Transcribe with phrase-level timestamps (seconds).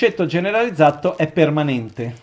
[0.00, 2.14] concetto generalizzato è permanente,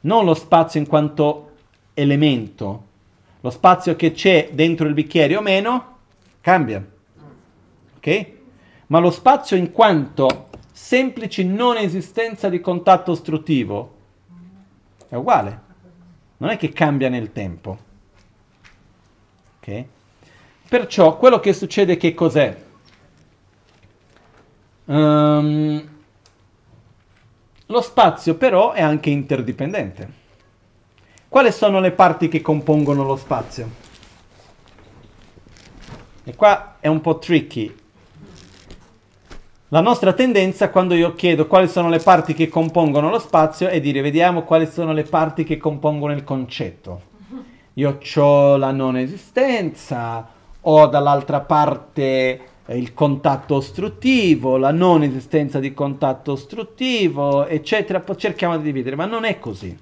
[0.00, 1.52] non lo spazio in quanto
[1.94, 2.84] elemento.
[3.40, 5.96] Lo spazio che c'è dentro il bicchiere o meno
[6.42, 6.86] cambia.
[7.96, 8.26] Ok?
[8.88, 13.94] Ma lo spazio in quanto semplice non esistenza di contatto ostruttivo
[15.08, 15.60] è uguale.
[16.36, 17.78] Non è che cambia nel tempo.
[19.60, 19.84] Ok?
[20.68, 22.68] Perciò quello che succede che cos'è?
[24.90, 25.88] Um,
[27.66, 30.18] lo spazio però è anche interdipendente.
[31.28, 33.68] Quali sono le parti che compongono lo spazio?
[36.24, 37.72] E qua è un po' tricky.
[39.68, 43.78] La nostra tendenza quando io chiedo quali sono le parti che compongono lo spazio è
[43.80, 47.02] dire vediamo quali sono le parti che compongono il concetto.
[47.74, 50.28] Io ho la non esistenza,
[50.60, 58.62] ho dall'altra parte il contatto ostruttivo, la non esistenza di contatto ostruttivo, eccetera, cerchiamo di
[58.62, 59.76] dividere, ma non è così.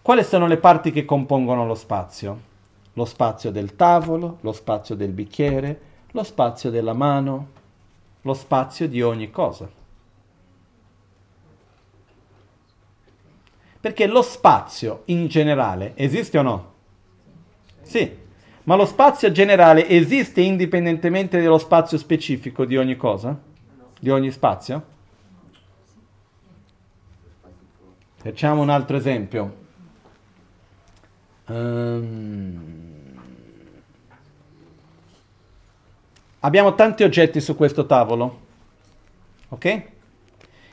[0.00, 2.46] Quali sono le parti che compongono lo spazio?
[2.94, 5.80] Lo spazio del tavolo, lo spazio del bicchiere,
[6.12, 7.48] lo spazio della mano,
[8.22, 9.68] lo spazio di ogni cosa.
[13.80, 16.72] Perché lo spazio in generale esiste o no?
[17.82, 18.26] Sì,
[18.68, 23.34] ma lo spazio generale esiste indipendentemente dallo spazio specifico di ogni cosa?
[23.98, 24.84] Di ogni spazio?
[28.16, 29.56] Facciamo un altro esempio.
[31.46, 33.18] Um,
[36.40, 38.40] abbiamo tanti oggetti su questo tavolo,
[39.48, 39.82] ok?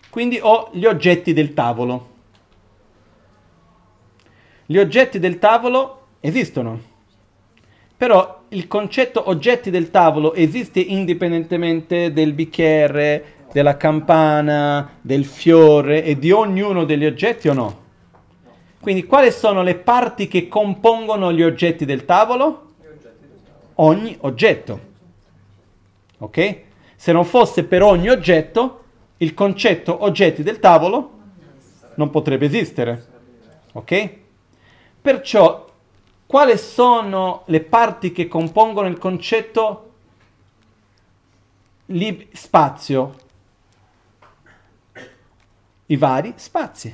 [0.10, 2.10] Quindi ho gli oggetti del tavolo.
[4.66, 6.95] Gli oggetti del tavolo esistono.
[7.98, 16.20] Però il concetto oggetti del tavolo esiste indipendentemente del bicchiere, della campana, del fiore e
[16.20, 17.84] di ognuno degli oggetti o no?
[18.82, 22.74] Quindi quali sono le parti che compongono gli oggetti del tavolo?
[23.76, 24.80] Ogni oggetto.
[26.20, 26.60] Ok?
[26.96, 28.84] Se non fosse per ogni oggetto,
[29.18, 31.12] il concetto oggetti del tavolo
[31.96, 33.06] non potrebbe esistere.
[33.72, 34.10] Ok?
[35.02, 35.65] Perciò
[36.36, 39.92] quali sono le parti che compongono il concetto
[41.86, 43.16] lib- spazio?
[45.86, 46.94] I vari spazi.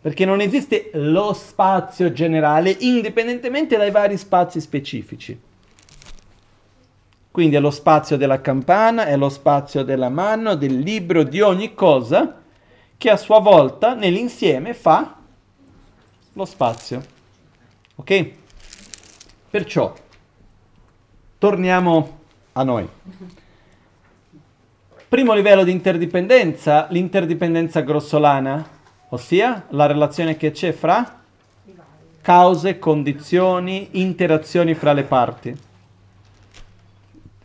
[0.00, 5.38] Perché non esiste lo spazio generale indipendentemente dai vari spazi specifici.
[7.30, 11.74] Quindi è lo spazio della campana, è lo spazio della mano, del libro, di ogni
[11.74, 12.40] cosa
[12.96, 15.18] che a sua volta nell'insieme fa
[16.32, 17.02] lo spazio.
[17.96, 18.30] Ok?
[19.50, 19.94] Perciò,
[21.38, 22.18] torniamo
[22.52, 22.88] a noi.
[25.08, 28.64] Primo livello di interdipendenza, l'interdipendenza grossolana,
[29.08, 31.18] ossia la relazione che c'è fra
[32.20, 35.56] cause, condizioni, interazioni fra le parti,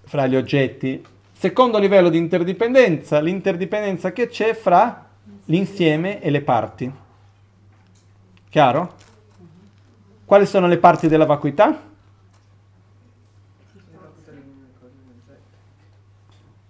[0.03, 1.03] fra gli oggetti.
[1.33, 5.07] Secondo livello di interdipendenza, l'interdipendenza che c'è fra
[5.45, 6.91] l'insieme e le parti.
[8.55, 8.93] Chiaro?
[10.23, 11.77] Quali sono le parti della vacuità?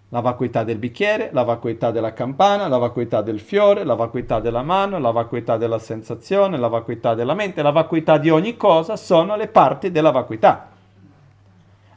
[0.09, 4.63] La vacuità del bicchiere, la vacuità della campana, la vacuità del fiore, la vacuità della
[4.63, 9.35] mano, la vacuità della sensazione, la vacuità della mente, la vacuità di ogni cosa sono
[9.35, 10.71] le parti della vacuità.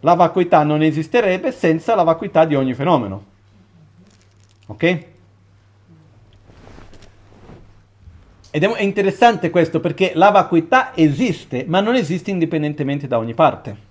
[0.00, 3.24] La vacuità non esisterebbe senza la vacuità di ogni fenomeno.
[4.66, 5.16] Ok?
[8.50, 13.86] Ed è interessante questo perché la vacuità esiste, ma non esiste indipendentemente da ogni parte.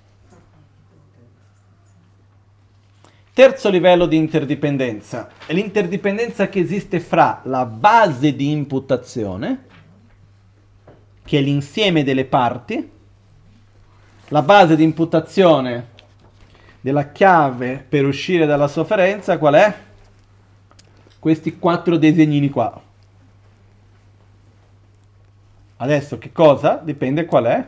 [3.33, 9.65] Terzo livello di interdipendenza è l'interdipendenza che esiste fra la base di imputazione,
[11.23, 12.89] che è l'insieme delle parti,
[14.29, 15.89] la base di imputazione
[16.81, 19.73] della chiave per uscire dalla sofferenza, qual è?
[21.19, 22.86] Questi quattro disegnini qua.
[25.77, 26.81] Adesso che cosa?
[26.83, 27.67] Dipende qual è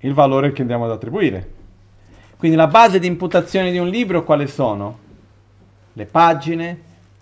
[0.00, 1.54] il valore che andiamo ad attribuire.
[2.36, 4.98] Quindi la base di imputazione di un libro quali sono?
[5.92, 6.80] Le pagine,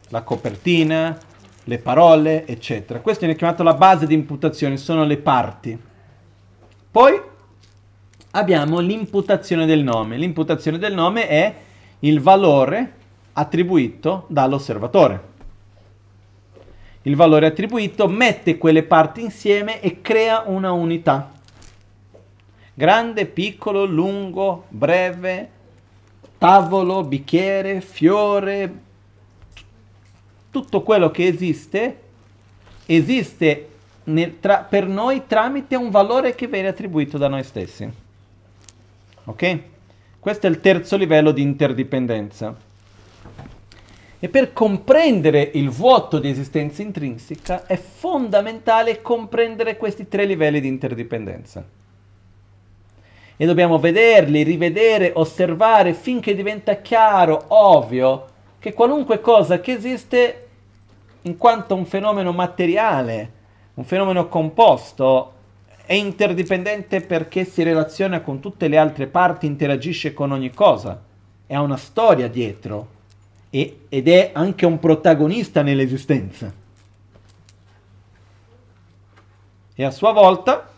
[0.09, 1.17] la copertina,
[1.65, 3.01] le parole, eccetera.
[3.01, 5.77] Questo viene chiamato la base di imputazione, sono le parti.
[6.91, 7.21] Poi
[8.33, 10.17] abbiamo l'imputazione del nome.
[10.17, 11.55] L'imputazione del nome è
[12.01, 12.93] il valore
[13.33, 15.33] attribuito dall'osservatore
[17.07, 21.33] il valore attribuito, mette quelle parti insieme e crea una unità.
[22.73, 25.49] Grande, piccolo, lungo, breve,
[26.39, 28.73] tavolo, bicchiere, fiore,
[30.51, 32.01] tutto quello che esiste,
[32.87, 33.69] esiste
[34.05, 37.89] nel, tra, per noi tramite un valore che viene attribuito da noi stessi.
[39.25, 39.59] Ok?
[40.19, 42.55] Questo è il terzo livello di interdipendenza.
[44.25, 50.67] E per comprendere il vuoto di esistenza intrinseca è fondamentale comprendere questi tre livelli di
[50.67, 51.63] interdipendenza.
[53.37, 58.29] E dobbiamo vederli, rivedere, osservare finché diventa chiaro, ovvio,
[58.61, 60.47] che qualunque cosa che esiste
[61.21, 63.31] in quanto un fenomeno materiale,
[63.75, 65.33] un fenomeno composto,
[65.85, 70.99] è interdipendente perché si relaziona con tutte le altre parti, interagisce con ogni cosa,
[71.47, 72.93] e ha una storia dietro
[73.55, 76.53] e, ed è anche un protagonista nell'esistenza.
[79.77, 80.71] E a sua volta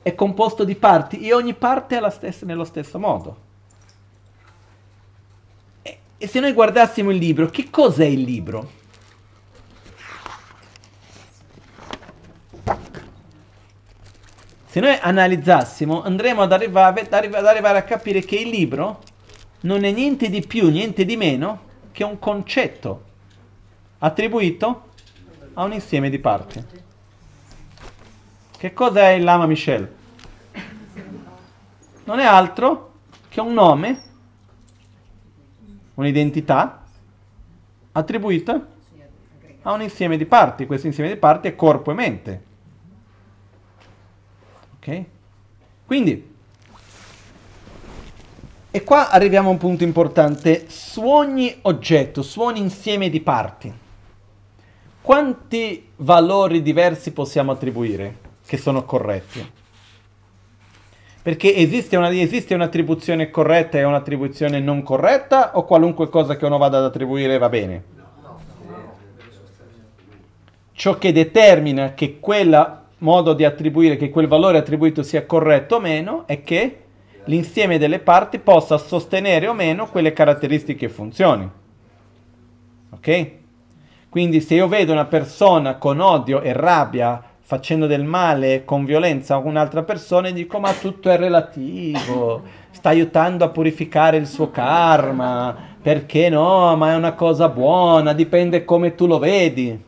[0.00, 3.44] è composto di parti e ogni parte è stessa, nello stesso modo.
[6.16, 8.70] E se noi guardassimo il libro, che cos'è il libro?
[14.64, 19.02] Se noi analizzassimo, andremo ad arrivare, ad arrivare, a capire che il libro
[19.60, 21.60] non è niente di più, niente di meno
[21.92, 23.04] che un concetto
[23.98, 24.88] attribuito
[25.54, 26.64] a un insieme di parti.
[28.58, 29.94] Che cosa è il Lama Michel?
[32.04, 32.92] Non è altro
[33.28, 34.02] che un nome
[35.94, 36.84] un'identità
[37.92, 38.66] attribuita
[39.62, 40.66] a un insieme di parti.
[40.66, 42.44] Questo insieme di parti è corpo e mente.
[44.76, 45.04] Ok?
[45.86, 46.34] Quindi,
[48.76, 50.66] e qua arriviamo a un punto importante.
[50.68, 53.72] Su ogni oggetto, su ogni insieme di parti,
[55.00, 59.50] quanti valori diversi possiamo attribuire che sono corretti?
[61.22, 66.58] Perché esiste, una, esiste un'attribuzione corretta e un'attribuzione non corretta o qualunque cosa che uno
[66.58, 67.82] vada ad attribuire va bene?
[70.72, 75.80] Ciò che determina che quel modo di attribuire, che quel valore attribuito sia corretto o
[75.80, 76.80] meno, è che
[77.26, 81.48] l'insieme delle parti possa sostenere o meno quelle caratteristiche e funzioni.
[82.90, 83.30] Ok?
[84.08, 89.34] Quindi se io vedo una persona con odio e rabbia facendo del male con violenza
[89.34, 94.50] a un'altra persona e dico ma tutto è relativo, sta aiutando a purificare il suo
[94.50, 99.84] karma, perché no, ma è una cosa buona, dipende come tu lo vedi.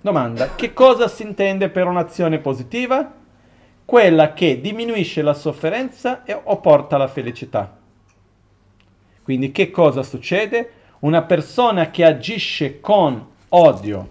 [0.00, 3.22] Domanda, che cosa si intende per un'azione positiva?
[3.84, 7.76] Quella che diminuisce la sofferenza e, o porta alla felicità.
[9.22, 10.72] Quindi che cosa succede?
[11.00, 14.08] Una persona che agisce con odio,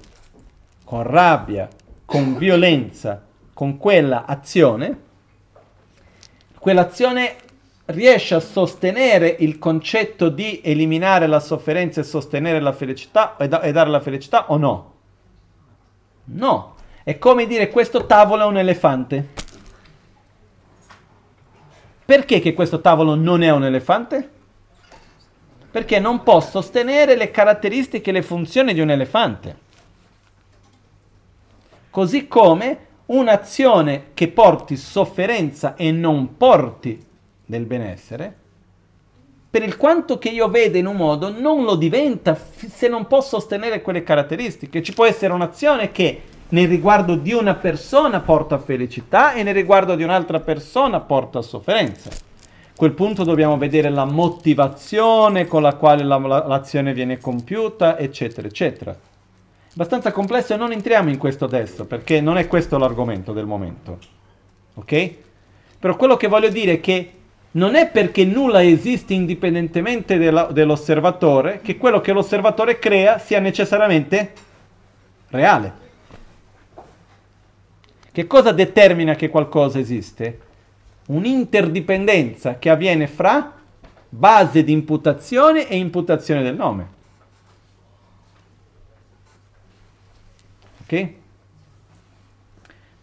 [0.84, 1.68] con rabbia,
[2.06, 3.24] con violenza,
[3.54, 5.00] con quella azione,
[6.60, 7.36] quell'azione
[7.86, 13.62] riesce a sostenere il concetto di eliminare la sofferenza e sostenere la felicità e, da-
[13.62, 14.94] e dare la felicità o no?
[16.26, 16.76] No.
[17.04, 19.30] È come dire questo tavolo è un elefante.
[22.14, 24.30] Perché che questo tavolo non è un elefante?
[25.72, 29.58] Perché non può sostenere le caratteristiche e le funzioni di un elefante
[31.90, 32.78] così come
[33.08, 37.04] un'azione che porti sofferenza e non porti
[37.44, 38.38] del benessere,
[39.50, 43.40] per il quanto che io vedo in un modo, non lo diventa se non posso
[43.40, 44.84] sostenere quelle caratteristiche.
[44.84, 46.22] Ci può essere un'azione che
[46.54, 52.10] nel riguardo di una persona porta felicità e nel riguardo di un'altra persona porta sofferenza.
[52.10, 57.98] A quel punto dobbiamo vedere la motivazione con la quale la, la, l'azione viene compiuta,
[57.98, 58.98] eccetera, eccetera
[59.74, 63.98] abbastanza complesso e non entriamo in questo adesso perché non è questo l'argomento del momento.
[64.76, 65.14] Ok?
[65.80, 67.12] Però quello che voglio dire è che
[67.52, 74.34] non è perché nulla esiste indipendentemente della, dell'osservatore che quello che l'osservatore crea sia necessariamente
[75.30, 75.82] reale.
[78.14, 80.40] Che cosa determina che qualcosa esiste?
[81.08, 83.56] Un'interdipendenza che avviene fra
[84.08, 86.88] base di imputazione e imputazione del nome.
[90.84, 91.10] Ok?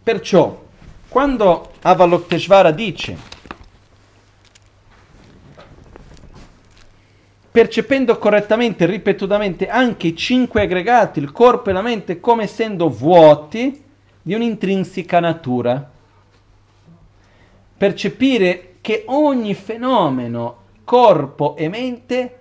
[0.05, 0.63] Perciò,
[1.09, 3.17] quando Avalokiteshvara dice,
[7.51, 13.89] percependo correttamente, ripetutamente, anche i cinque aggregati, il corpo e la mente, come essendo vuoti
[14.23, 15.91] di un'intrinseca natura.
[17.77, 22.39] Percepire che ogni fenomeno, corpo e mente,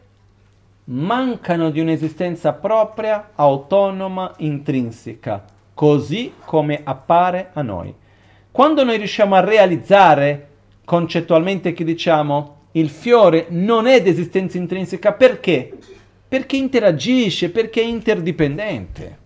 [0.85, 7.93] mancano di un'esistenza propria, autonoma, intrinseca, così come appare a noi.
[8.51, 10.47] Quando noi riusciamo a realizzare
[10.83, 15.77] concettualmente che diciamo il fiore non è di esistenza intrinseca perché?
[16.27, 19.17] Perché interagisce, perché è interdipendente.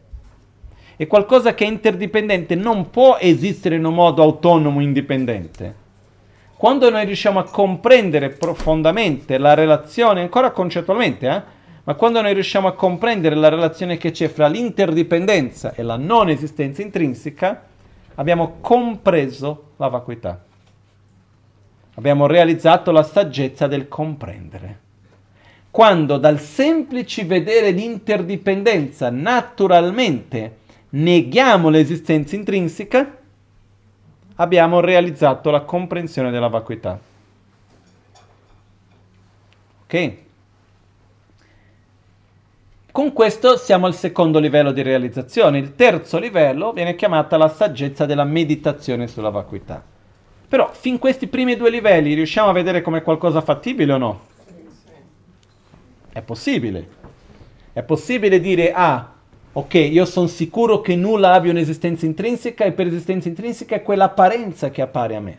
[0.95, 5.81] E qualcosa che è interdipendente non può esistere in un modo autonomo, indipendente.
[6.55, 11.41] Quando noi riusciamo a comprendere profondamente la relazione, ancora concettualmente, eh,
[11.83, 16.29] ma quando noi riusciamo a comprendere la relazione che c'è fra l'interdipendenza e la non
[16.29, 17.63] esistenza intrinseca,
[18.15, 20.41] abbiamo compreso la vacuità.
[21.95, 24.79] Abbiamo realizzato la saggezza del comprendere.
[25.69, 30.59] Quando dal semplice vedere l'interdipendenza naturalmente
[30.95, 33.17] neghiamo l'esistenza intrinseca,
[34.35, 36.99] abbiamo realizzato la comprensione della vacuità.
[39.83, 40.13] Ok?
[42.91, 45.57] Con questo siamo al secondo livello di realizzazione.
[45.57, 49.83] Il terzo livello viene chiamata la saggezza della meditazione sulla vacuità.
[50.47, 54.21] Però fin questi primi due livelli riusciamo a vedere come qualcosa fattibile o no?
[56.11, 56.87] È possibile.
[57.73, 59.12] È possibile dire, ah,
[59.53, 64.71] ok, io sono sicuro che nulla abbia un'esistenza intrinseca e per esistenza intrinseca è quell'apparenza
[64.71, 65.37] che appare a me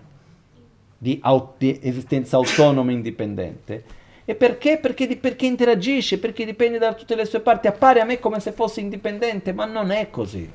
[0.97, 3.85] di, aut- di esistenza autonoma e indipendente.
[4.25, 4.79] E perché?
[4.79, 8.41] Perché, di, perché interagisce, perché dipende da tutte le sue parti, appare a me come
[8.41, 10.51] se fosse indipendente, ma non è così.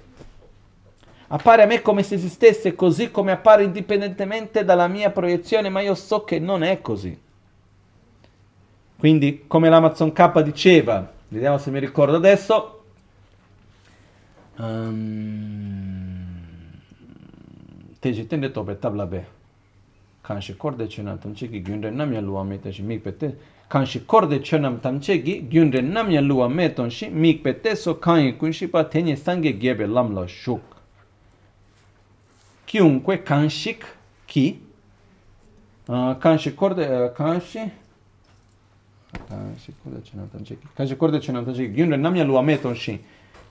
[1.27, 5.93] Appare a me come se esistesse così come appare indipendentemente dalla mia proiezione, ma io
[5.93, 7.15] so che non è così.
[8.97, 12.78] Quindi, come l'Amazon K diceva, vediamo se mi ricordo adesso,
[18.01, 19.25] teji tende tobe tablabe
[20.21, 23.35] kanshi korde chunam tamche ki gyunre namya luwa me teshi mikpete
[23.69, 28.83] kanshi korde chunam tamche ki gyunre namya luwa me tonshi mikpete so kanyi kunshi pa
[28.83, 30.61] tenye sange gebe lamla shuk
[32.65, 33.85] kiunkwe kanshik
[34.27, 34.59] ki
[36.19, 37.71] kanshi korde kanshi
[39.29, 42.99] kanshi korde chunam tamche ki kanshi korde chunam tamche ki gyunre namya luwa me tonshi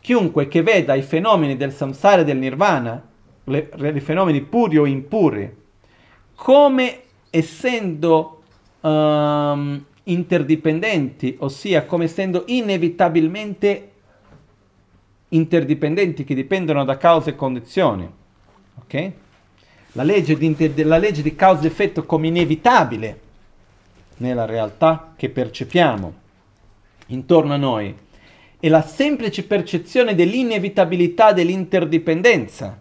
[0.00, 3.06] chiunque che veda i fenomeni del samsara e del nirvana
[3.44, 5.56] le, i fenomeni puri o impuri
[6.34, 7.00] come
[7.30, 8.42] essendo
[8.80, 13.90] um, interdipendenti ossia come essendo inevitabilmente
[15.28, 18.10] interdipendenti che dipendono da cause e condizioni
[18.78, 19.12] ok?
[19.92, 23.20] La legge di, la legge di causa ed effetto come inevitabile
[24.18, 26.14] nella realtà che percepiamo
[27.08, 27.94] intorno a noi
[28.60, 32.78] e la semplice percezione dell'inevitabilità dell'interdipendenza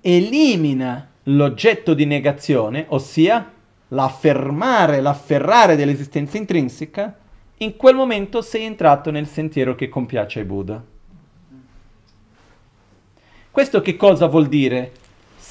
[0.00, 3.52] elimina l'oggetto di negazione, ossia
[3.88, 7.16] l'affermare, l'afferrare dell'esistenza intrinseca,
[7.58, 10.82] in quel momento sei entrato nel sentiero che compiace ai Buddha.
[13.50, 14.92] Questo che cosa vuol dire?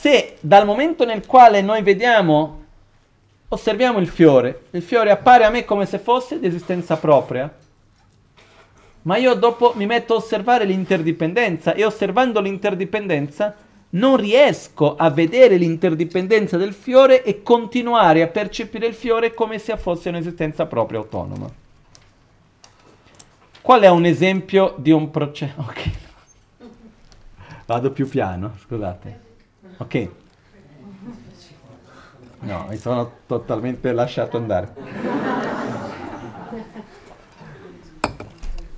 [0.04, 2.64] se dal momento nel quale noi vediamo,
[3.48, 7.50] osserviamo il fiore, il fiore appare a me come se fosse di esistenza propria,
[9.04, 13.56] ma io dopo mi metto a osservare l'interdipendenza e osservando l'interdipendenza
[13.90, 19.78] non riesco a vedere l'interdipendenza del fiore e continuare a percepire il fiore come se
[19.78, 21.50] fosse un'esistenza propria autonoma.
[23.62, 25.54] Qual è un esempio di un processo?
[25.66, 26.02] Ok.
[27.66, 29.20] Vado più piano, scusate.
[29.78, 30.10] Ok.
[32.40, 36.03] No, mi sono totalmente lasciato andare.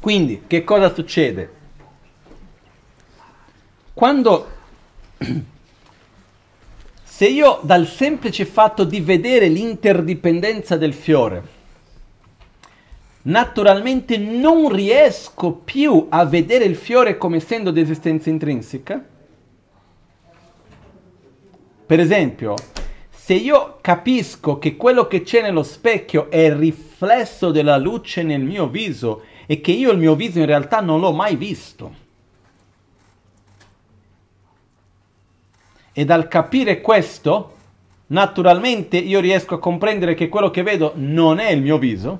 [0.05, 1.49] Quindi, che cosa succede?
[3.91, 4.47] Quando,
[7.03, 11.43] se io dal semplice fatto di vedere l'interdipendenza del fiore,
[13.23, 19.03] naturalmente non riesco più a vedere il fiore come essendo di esistenza intrinseca,
[21.87, 22.53] per esempio,
[23.09, 28.41] se io capisco che quello che c'è nello specchio è il riflesso della luce nel
[28.41, 32.03] mio viso e che io il mio viso in realtà non l'ho mai visto,
[35.97, 37.55] e dal capire questo,
[38.07, 42.19] naturalmente io riesco a comprendere che quello che vedo non è il mio viso,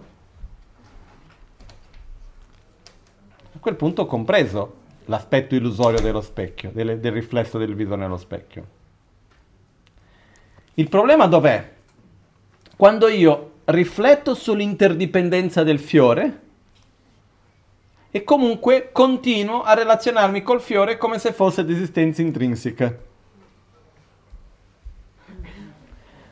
[3.54, 8.18] a quel punto ho compreso l'aspetto illusorio dello specchio, del, del riflesso del viso nello
[8.18, 8.66] specchio.
[10.76, 11.74] Il problema dov'è?
[12.78, 16.44] Quando io rifletto sull'interdipendenza del fiore
[18.16, 22.98] e comunque continuo a relazionarmi col fiore come se fosse di esistenza intrinseca.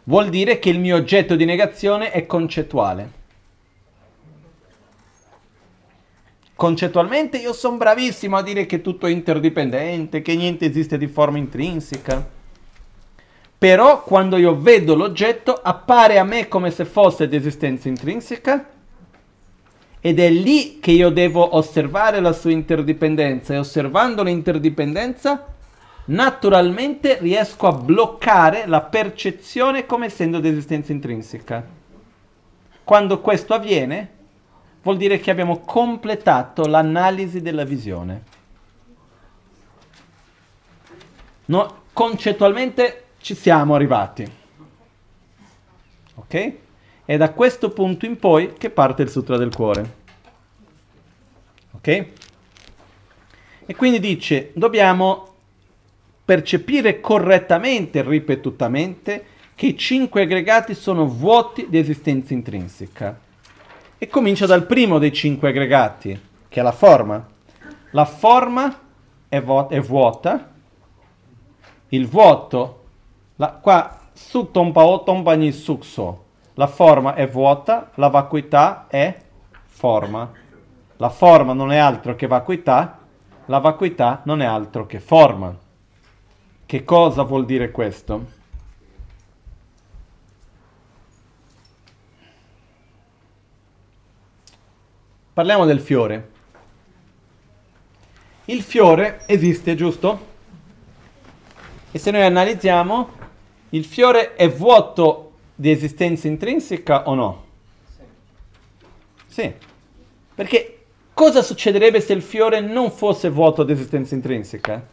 [0.06, 3.12] Vuol dire che il mio oggetto di negazione è concettuale.
[6.56, 11.38] Concettualmente io sono bravissimo a dire che tutto è interdipendente, che niente esiste di forma
[11.38, 12.25] intrinseca
[13.58, 18.73] Però quando io vedo l'oggetto appare a me come se fosse di esistenza intrinseca
[20.05, 25.45] ed è lì che io devo osservare la sua interdipendenza e osservando l'interdipendenza
[26.07, 31.65] naturalmente riesco a bloccare la percezione come essendo di esistenza intrinseca.
[32.83, 34.10] Quando questo avviene
[34.81, 38.24] vuol dire che abbiamo completato l'analisi della visione.
[41.45, 44.29] No, concettualmente ci siamo arrivati.
[46.15, 46.62] Ok?
[47.05, 49.93] È da questo punto in poi che parte il Sutra del Cuore.
[51.72, 51.88] Ok?
[53.65, 55.27] E quindi dice, dobbiamo
[56.25, 63.19] percepire correttamente ripetutamente che i cinque aggregati sono vuoti di esistenza intrinseca.
[63.98, 67.27] E comincia dal primo dei cinque aggregati, che è la forma.
[67.91, 68.79] La forma
[69.27, 70.51] è, vo- è vuota,
[71.89, 72.83] il vuoto,
[73.36, 76.24] la, qua su tompa o tompa ni sukso,
[76.55, 79.17] la forma è vuota, la vacuità è
[79.65, 80.31] forma.
[80.98, 83.00] La forma non è altro che vacuità,
[83.45, 85.57] la vacuità non è altro che forma.
[86.65, 88.41] Che cosa vuol dire questo?
[95.33, 96.31] Parliamo del fiore.
[98.45, 100.31] Il fiore esiste, giusto?
[101.91, 103.10] E se noi analizziamo,
[103.69, 107.43] il fiore è vuoto di esistenza intrinseca o no?
[109.27, 109.51] Sì.
[110.36, 114.86] Perché cosa succederebbe se il fiore non fosse vuoto di esistenza intrinseca?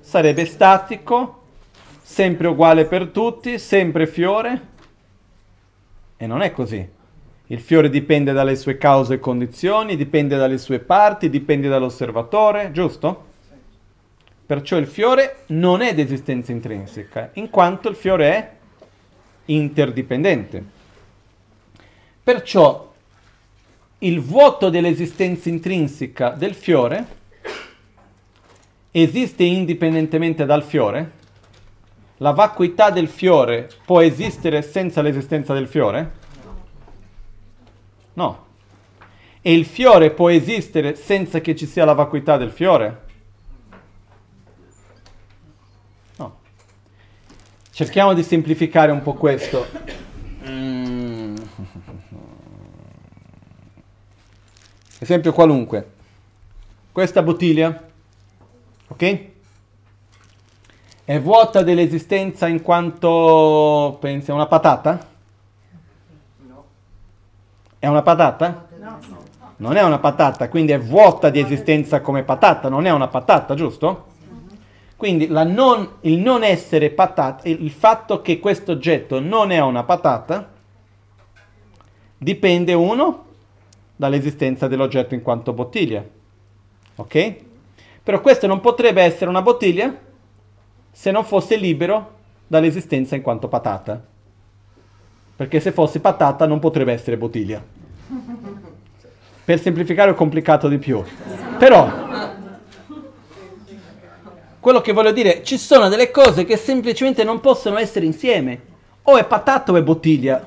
[0.00, 1.42] Sarebbe statico,
[2.02, 4.66] sempre uguale per tutti, sempre fiore.
[6.16, 6.96] E non è così.
[7.50, 13.26] Il fiore dipende dalle sue cause e condizioni, dipende dalle sue parti, dipende dall'osservatore, giusto?
[14.48, 18.50] Perciò il fiore non è di esistenza intrinseca, in quanto il fiore è
[19.44, 20.64] interdipendente.
[22.22, 22.90] Perciò
[23.98, 27.06] il vuoto dell'esistenza intrinseca del fiore
[28.90, 31.10] esiste indipendentemente dal fiore?
[32.16, 36.12] La vacuità del fiore può esistere senza l'esistenza del fiore?
[38.14, 38.46] No.
[39.42, 43.07] E il fiore può esistere senza che ci sia la vacuità del fiore?
[47.78, 49.64] Cerchiamo di semplificare un po' questo.
[50.48, 51.36] Mm.
[54.98, 55.90] Esempio qualunque.
[56.90, 57.80] Questa bottiglia,
[58.88, 59.24] ok?
[61.04, 65.06] È vuota dell'esistenza in quanto, pensi, è una patata?
[66.48, 66.64] No.
[67.78, 68.66] È una patata?
[68.80, 68.98] No.
[69.58, 73.54] Non è una patata, quindi è vuota di esistenza come patata, non è una patata,
[73.54, 74.16] giusto?
[74.98, 80.50] Quindi non, il non essere patata, il fatto che questo oggetto non è una patata,
[82.18, 83.26] dipende uno
[83.94, 86.04] dall'esistenza dell'oggetto in quanto bottiglia.
[86.96, 87.36] Ok?
[88.02, 89.96] Però questo non potrebbe essere una bottiglia
[90.90, 92.16] se non fosse libero
[92.48, 94.04] dall'esistenza in quanto patata.
[95.36, 97.62] Perché se fosse patata non potrebbe essere bottiglia.
[99.44, 101.00] Per semplificare è complicato di più.
[101.56, 102.36] Però
[104.68, 108.60] quello che voglio dire, ci sono delle cose che semplicemente non possono essere insieme.
[109.04, 110.46] O è patata o è bottiglia.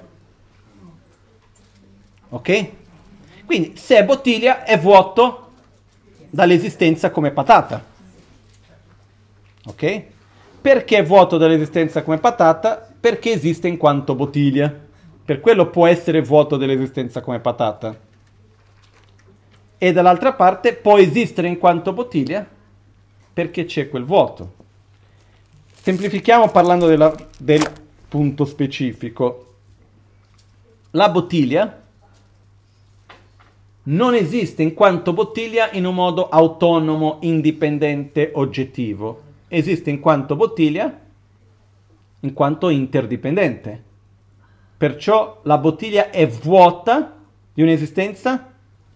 [2.30, 2.70] Ok?
[3.48, 5.54] Quindi se è bottiglia è vuoto
[6.30, 7.84] dall'esistenza come patata.
[9.66, 10.04] Ok?
[10.62, 12.90] Perché è vuoto dall'esistenza come patata?
[13.00, 14.72] Perché esiste in quanto bottiglia.
[15.26, 17.98] Per quello può essere vuoto dell'esistenza come patata.
[19.80, 22.60] E dall'altra parte può esistere in quanto bottiglia
[23.34, 24.54] perché c'è quel vuoto.
[25.74, 27.63] Semplifichiamo parlando della, del
[28.08, 29.46] punto specifico.
[30.91, 31.82] La bottiglia
[33.84, 39.22] non esiste in quanto bottiglia in un modo autonomo, indipendente, oggettivo.
[39.48, 41.02] Esiste in quanto bottiglia
[42.22, 43.84] in quanto interdipendente.
[44.78, 47.17] Perciò la bottiglia è vuota
[47.54, 48.52] di un'esistenza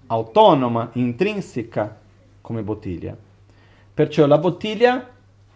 [0.08, 2.00] autonoma, intrinseca
[2.42, 3.16] come bottiglia.
[3.96, 5.10] Perciò la bottiglia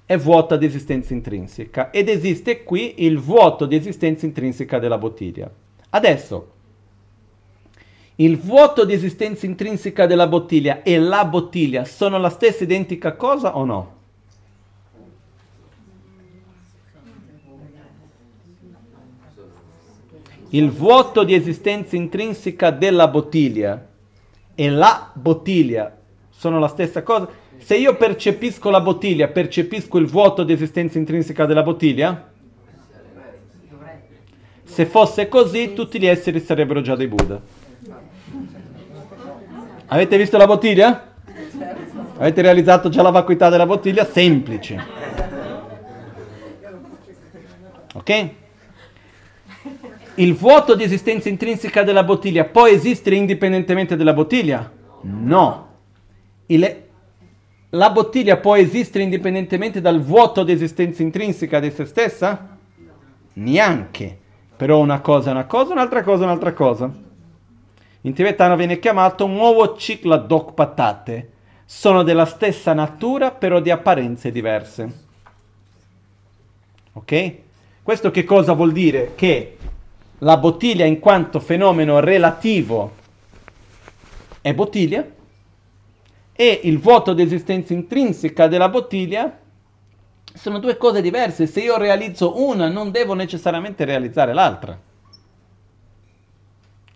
[0.05, 5.51] è vuota di esistenza intrinseca ed esiste qui il vuoto di esistenza intrinseca della bottiglia.
[5.89, 6.51] Adesso,
[8.15, 13.57] il vuoto di esistenza intrinseca della bottiglia e la bottiglia sono la stessa identica cosa
[13.57, 13.97] o no?
[20.51, 23.85] Il vuoto di esistenza intrinseca della bottiglia
[24.55, 25.97] e la bottiglia
[26.29, 27.47] sono la stessa cosa?
[27.59, 32.31] Se io percepisco la bottiglia, percepisco il vuoto di esistenza intrinseca della bottiglia?
[34.63, 37.39] Se fosse così, tutti gli esseri sarebbero già dei Buddha.
[39.87, 41.13] Avete visto la bottiglia?
[42.17, 44.05] Avete realizzato già la vacuità della bottiglia?
[44.05, 44.83] Semplice.
[47.93, 48.29] Ok?
[50.15, 54.71] Il vuoto di esistenza intrinseca della bottiglia può esistere indipendentemente dalla bottiglia?
[55.01, 55.67] No.
[56.47, 56.88] Il,
[57.73, 62.57] la bottiglia può esistere indipendentemente dal vuoto di esistenza intrinseca di se stessa?
[63.33, 64.17] Neanche.
[64.55, 66.91] Però una cosa è una cosa, un'altra cosa è un'altra cosa.
[68.01, 71.31] In tibetano viene chiamato nuovo ciclo dok patate.
[71.65, 75.05] Sono della stessa natura, però di apparenze diverse.
[76.93, 77.33] Ok?
[77.83, 79.11] Questo che cosa vuol dire?
[79.13, 79.57] Che
[80.19, 82.95] la bottiglia in quanto fenomeno relativo
[84.41, 85.05] è bottiglia
[86.41, 89.39] e il vuoto di esistenza intrinseca della bottiglia
[90.33, 91.47] sono due cose diverse.
[91.47, 94.79] Se io realizzo una, non devo necessariamente realizzare l'altra.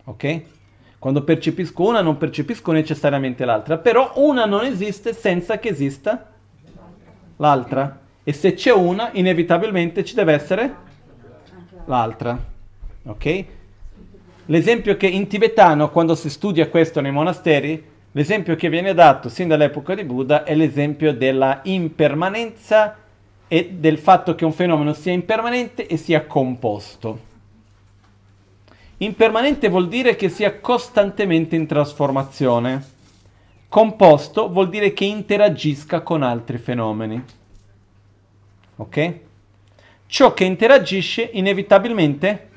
[0.06, 0.42] Ok?
[0.98, 6.32] Quando percepisco una, non percepisco necessariamente l'altra, però una non esiste senza che esista
[7.36, 8.00] l'altra.
[8.24, 10.76] E se c'è una, inevitabilmente ci deve essere
[11.84, 12.42] l'altra.
[13.08, 13.46] Ok?
[14.46, 19.48] L'esempio che in tibetano, quando si studia questo nei monasteri, L'esempio che viene dato sin
[19.48, 22.98] dall'epoca di Buddha è l'esempio della impermanenza
[23.48, 27.32] e del fatto che un fenomeno sia impermanente e sia composto.
[28.98, 32.92] Impermanente vuol dire che sia costantemente in trasformazione.
[33.68, 37.22] Composto vuol dire che interagisca con altri fenomeni.
[38.76, 39.20] Ok?
[40.06, 42.50] Ciò che interagisce inevitabilmente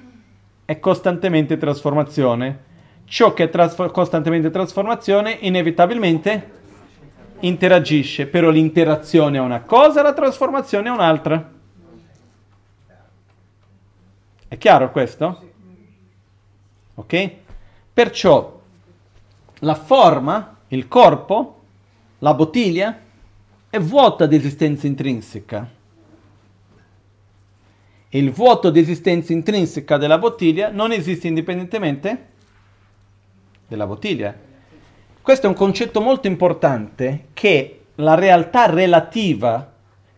[0.66, 2.64] è costantemente trasformazione
[3.06, 6.54] ciò che è trasfor- costantemente trasformazione inevitabilmente
[7.40, 11.52] interagisce, però l'interazione è una cosa, la trasformazione è un'altra.
[14.48, 15.50] È chiaro questo?
[16.94, 17.30] Ok?
[17.92, 18.60] Perciò
[19.60, 21.60] la forma, il corpo,
[22.18, 23.00] la bottiglia
[23.68, 25.74] è vuota di esistenza intrinseca.
[28.10, 32.34] il vuoto di esistenza intrinseca della bottiglia non esiste indipendentemente
[33.66, 34.34] della bottiglia.
[35.20, 39.72] Questo è un concetto molto importante che la realtà relativa,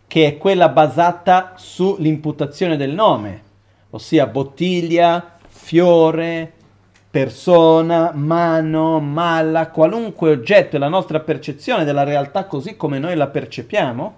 [0.06, 3.42] che è quella basata sull'imputazione del nome,
[3.90, 6.52] ossia bottiglia, fiore,
[7.10, 13.28] persona, mano, mala, qualunque oggetto e la nostra percezione della realtà così come noi la
[13.28, 14.14] percepiamo,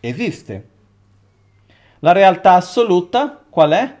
[0.00, 0.68] esiste.
[2.00, 3.96] La realtà assoluta qual è?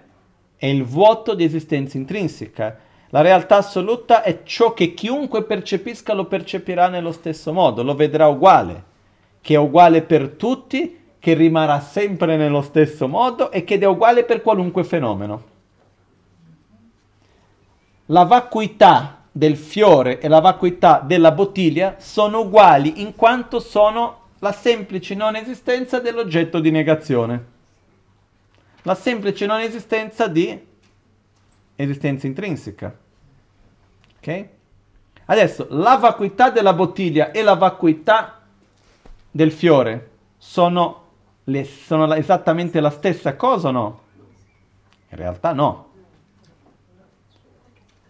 [0.56, 2.78] È il vuoto di esistenza intrinseca,
[3.10, 8.26] la realtà assoluta è ciò che chiunque percepisca lo percepirà nello stesso modo, lo vedrà
[8.26, 8.84] uguale,
[9.40, 14.24] che è uguale per tutti, che rimarrà sempre nello stesso modo e che è uguale
[14.24, 15.42] per qualunque fenomeno.
[18.06, 24.52] La vacuità del fiore e la vacuità della bottiglia sono uguali in quanto sono la
[24.52, 27.56] semplice non esistenza dell'oggetto di negazione.
[28.82, 30.66] La semplice non esistenza di
[31.82, 32.96] esistenza intrinseca.
[34.18, 34.48] Ok?
[35.26, 38.40] Adesso la vacuità della bottiglia e la vacuità
[39.30, 41.04] del fiore sono,
[41.44, 44.00] le, sono esattamente la stessa cosa o no?
[45.10, 45.86] In realtà no.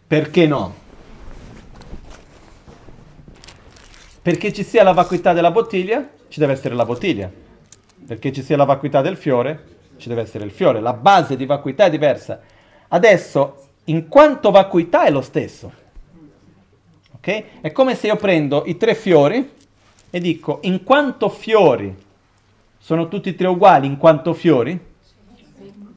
[0.06, 0.74] Perché no?
[4.22, 7.30] Perché ci sia la vacuità della bottiglia, ci deve essere la bottiglia.
[8.06, 9.64] Perché ci sia la vacuità del fiore,
[9.96, 10.80] ci deve essere il fiore.
[10.80, 12.40] La base di vacuità è diversa.
[12.88, 15.72] Adesso in quanto vacuità è lo stesso.
[17.12, 17.60] Ok?
[17.60, 19.56] È come se io prendo i tre fiori
[20.10, 21.94] e dico in quanto fiori
[22.78, 24.78] sono tutti e tre uguali in quanto fiori?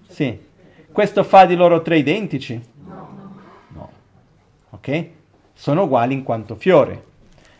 [0.07, 0.49] Sì.
[0.91, 2.61] Questo fa di loro tre identici?
[3.69, 3.89] No.
[4.71, 5.07] Ok?
[5.53, 7.05] Sono uguali in quanto fiore.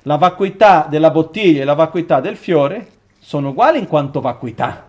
[0.04, 2.90] La vacuità della bottiglia e la vacuità del fiore
[3.20, 4.88] sono uguali in quanto vacuità.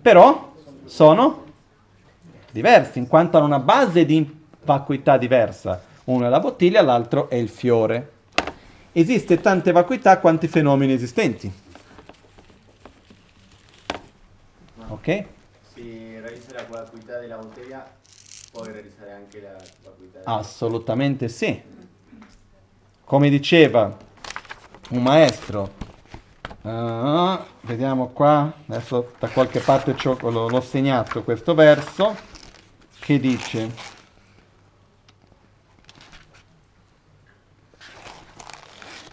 [0.00, 0.52] Però
[0.84, 1.44] sono
[2.50, 5.82] diversi, in quanto hanno una base di vacuità diversa.
[6.04, 8.12] Uno è la bottiglia, l'altro è il fiore.
[8.92, 11.52] Esiste tante vacuità quanti fenomeni esistenti.
[14.88, 15.24] Ok?
[15.74, 17.86] Si realizza la vacuità della bottiglia,
[18.50, 21.62] puoi realizzare anche la vacuità della Assolutamente sì.
[23.04, 23.96] Come diceva
[24.90, 25.72] un maestro,
[26.62, 32.16] uh, vediamo qua, adesso da qualche parte l'ho segnato questo verso,
[33.08, 33.70] che dice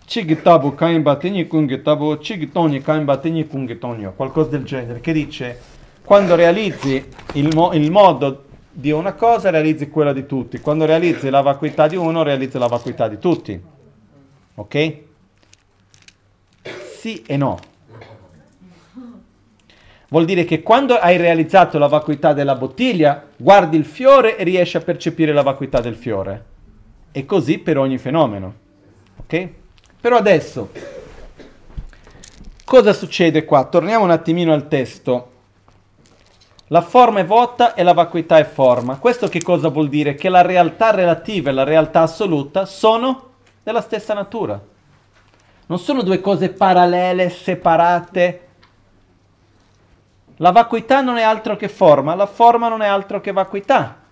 [0.05, 5.62] Chigitabu kain bategni kungitabu, chigitoni kain bategni kungitonio, qualcosa del genere, che dice
[6.03, 7.05] quando realizzi
[7.36, 11.88] il, mo- il modo di una cosa realizzi quella di tutti, quando realizzi la vacuità
[11.88, 13.62] di uno realizzi la vacuità di tutti.
[14.55, 14.97] Ok?
[16.99, 17.75] Sì e no.
[20.15, 24.78] Vuol dire che quando hai realizzato la vacuità della bottiglia, guardi il fiore e riesci
[24.78, 26.45] a percepire la vacuità del fiore.
[27.12, 28.54] E così per ogni fenomeno.
[29.17, 29.49] Ok?
[29.99, 30.71] Però adesso,
[32.63, 33.65] cosa succede qua?
[33.65, 35.32] Torniamo un attimino al testo.
[36.67, 38.99] La forma è vuota e la vacuità è forma.
[38.99, 40.15] Questo che cosa vuol dire?
[40.15, 44.63] Che la realtà relativa e la realtà assoluta sono della stessa natura.
[45.65, 48.44] Non sono due cose parallele, separate,
[50.38, 54.04] la vacuità non è altro che forma, la forma non è altro che vacuità.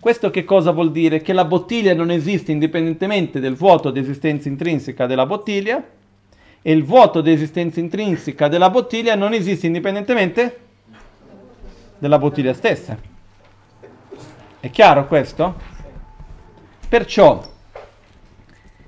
[0.00, 1.20] Questo che cosa vuol dire?
[1.20, 5.82] Che la bottiglia non esiste indipendentemente del vuoto di esistenza intrinseca della bottiglia
[6.62, 10.60] e il vuoto di esistenza intrinseca della bottiglia non esiste indipendentemente
[11.98, 12.96] della bottiglia stessa.
[14.60, 15.54] È chiaro questo?
[16.88, 17.42] Perciò,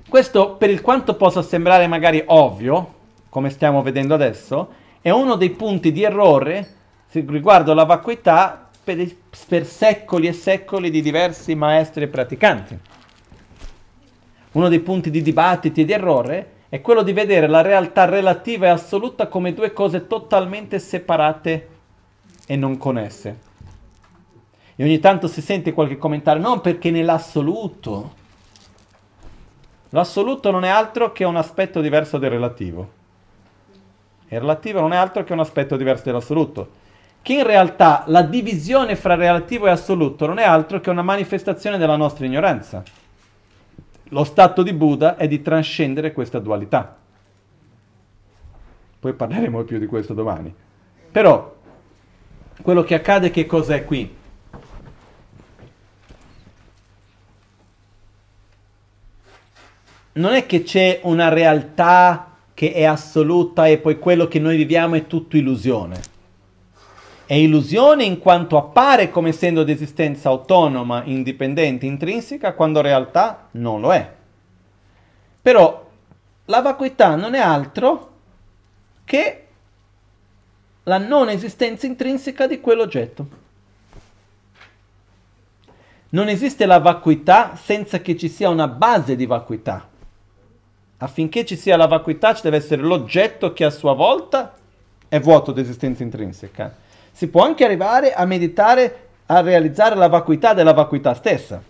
[0.07, 2.93] questo per il quanto possa sembrare magari ovvio,
[3.27, 6.75] come stiamo vedendo adesso, è uno dei punti di errore
[7.11, 9.05] riguardo la vacuità per,
[9.47, 12.79] per secoli e secoli di diversi maestri e praticanti.
[14.51, 18.67] Uno dei punti di dibattiti e di errore è quello di vedere la realtà relativa
[18.67, 21.67] e assoluta come due cose totalmente separate
[22.45, 23.39] e non connesse.
[24.75, 28.19] E ogni tanto si sente qualche commentario, no perché nell'assoluto.
[29.89, 32.99] L'assoluto non è altro che un aspetto diverso del relativo.
[34.33, 36.79] Il relativo non è altro che un aspetto diverso dell'assoluto.
[37.21, 41.77] Che in realtà la divisione fra relativo e assoluto non è altro che una manifestazione
[41.77, 42.81] della nostra ignoranza.
[44.05, 46.95] Lo stato di Buddha è di trascendere questa dualità.
[48.99, 50.53] Poi parleremo più di questo domani.
[51.11, 51.55] Però,
[52.61, 54.15] quello che accade che cos'è qui?
[60.13, 64.95] Non è che c'è una realtà che è assoluta e poi quello che noi viviamo
[64.95, 65.99] è tutto illusione.
[67.25, 73.47] È illusione in quanto appare come essendo di esistenza autonoma, indipendente, intrinseca, quando in realtà
[73.51, 74.13] non lo è.
[75.41, 75.89] Però
[76.45, 78.09] la vacuità non è altro
[79.05, 79.45] che
[80.83, 83.39] la non esistenza intrinseca di quell'oggetto.
[86.09, 89.87] Non esiste la vacuità senza che ci sia una base di vacuità
[91.03, 94.53] affinché ci sia la vacuità ci deve essere l'oggetto che a sua volta
[95.07, 96.75] è vuoto di esistenza intrinseca.
[97.11, 101.61] Si può anche arrivare a meditare, a realizzare la vacuità della vacuità stessa.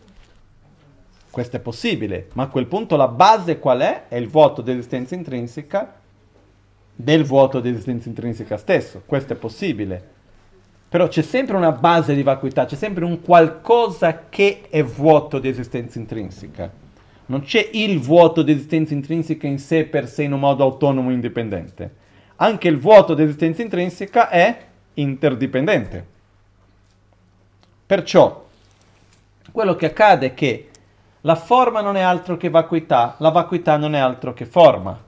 [1.30, 4.04] Questo è possibile, ma a quel punto la base qual è?
[4.10, 6.00] È il vuoto di esistenza intrinseca
[6.94, 9.02] del vuoto di esistenza intrinseca stesso.
[9.06, 10.20] Questo è possibile.
[10.90, 15.48] Però c'è sempre una base di vacuità, c'è sempre un qualcosa che è vuoto di
[15.48, 16.81] esistenza intrinseca.
[17.32, 21.12] Non c'è il vuoto di esistenza intrinseca in sé per sé in un modo autonomo
[21.12, 21.96] e indipendente.
[22.36, 24.66] Anche il vuoto di esistenza intrinseca è
[24.96, 26.06] interdipendente.
[27.86, 28.48] Perciò,
[29.50, 30.72] quello che accade è che
[31.22, 35.02] la forma non è altro che vacuità, la vacuità non è altro che forma.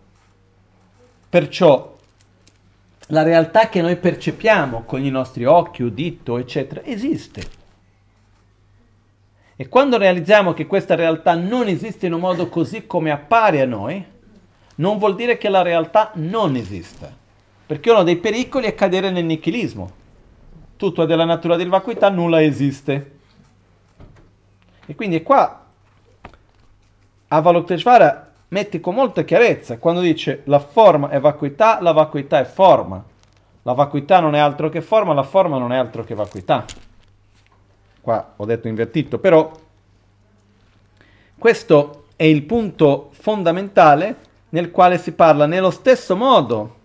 [1.28, 1.98] Perciò
[3.08, 7.63] la realtà che noi percepiamo con i nostri occhi, udito, eccetera, esiste.
[9.64, 13.66] E quando realizziamo che questa realtà non esiste in un modo così come appare a
[13.66, 14.06] noi,
[14.76, 17.10] non vuol dire che la realtà non esista.
[17.66, 19.90] Perché uno dei pericoli è cadere nel nichilismo.
[20.76, 23.20] Tutto è della natura di vacuità, nulla esiste.
[24.86, 25.66] E quindi qua
[27.30, 33.02] Avalokiteshvara mette con molta chiarezza quando dice la forma è vacuità, la vacuità è forma.
[33.62, 36.66] La vacuità non è altro che forma, la forma non è altro che vacuità
[38.04, 39.50] qua ho detto invertito, però
[41.38, 44.18] questo è il punto fondamentale
[44.50, 46.76] nel quale si parla nello stesso modo.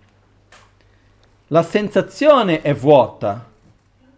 [1.48, 3.46] La sensazione è vuota,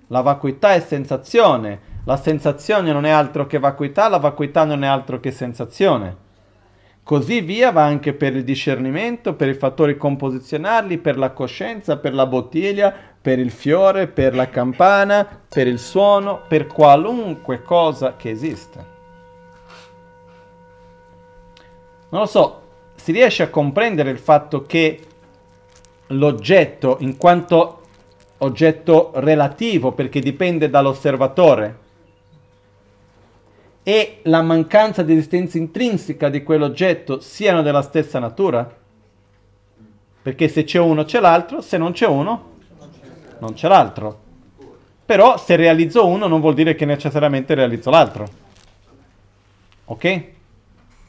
[0.08, 4.86] la vacuità è sensazione, la sensazione non è altro che vacuità, la vacuità non è
[4.86, 6.28] altro che sensazione.
[7.10, 12.14] Così via va anche per il discernimento, per i fattori composizionali, per la coscienza, per
[12.14, 18.30] la bottiglia, per il fiore, per la campana, per il suono, per qualunque cosa che
[18.30, 18.86] esista.
[22.10, 22.62] Non lo so,
[22.94, 25.00] si riesce a comprendere il fatto che
[26.06, 27.80] l'oggetto, in quanto
[28.38, 31.78] oggetto relativo, perché dipende dall'osservatore,
[33.90, 38.78] e la mancanza di esistenza intrinseca di quell'oggetto siano della stessa natura?
[40.22, 42.58] Perché se c'è uno c'è l'altro, se non c'è uno
[43.40, 44.20] non c'è l'altro.
[45.04, 48.28] Però se realizzo uno non vuol dire che necessariamente realizzo l'altro.
[49.86, 50.24] Ok?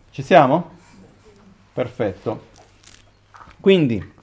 [0.10, 0.72] Ci siamo?
[1.74, 2.48] Perfetto.
[3.60, 4.14] Quindi,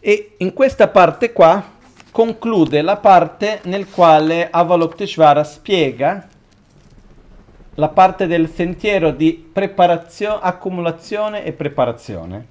[0.00, 1.64] e in questa parte qua
[2.12, 6.28] conclude la parte nel quale Avalokiteshvara spiega
[7.76, 12.46] la parte del sentiero di preparazione, accumulazione e preparazione.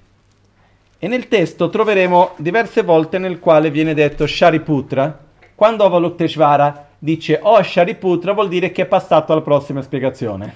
[0.97, 5.25] E nel testo troveremo diverse volte nel quale viene detto Shariputra.
[5.53, 10.55] Quando Avalokiteshvara dice oh Shariputra vuol dire che è passato alla prossima spiegazione.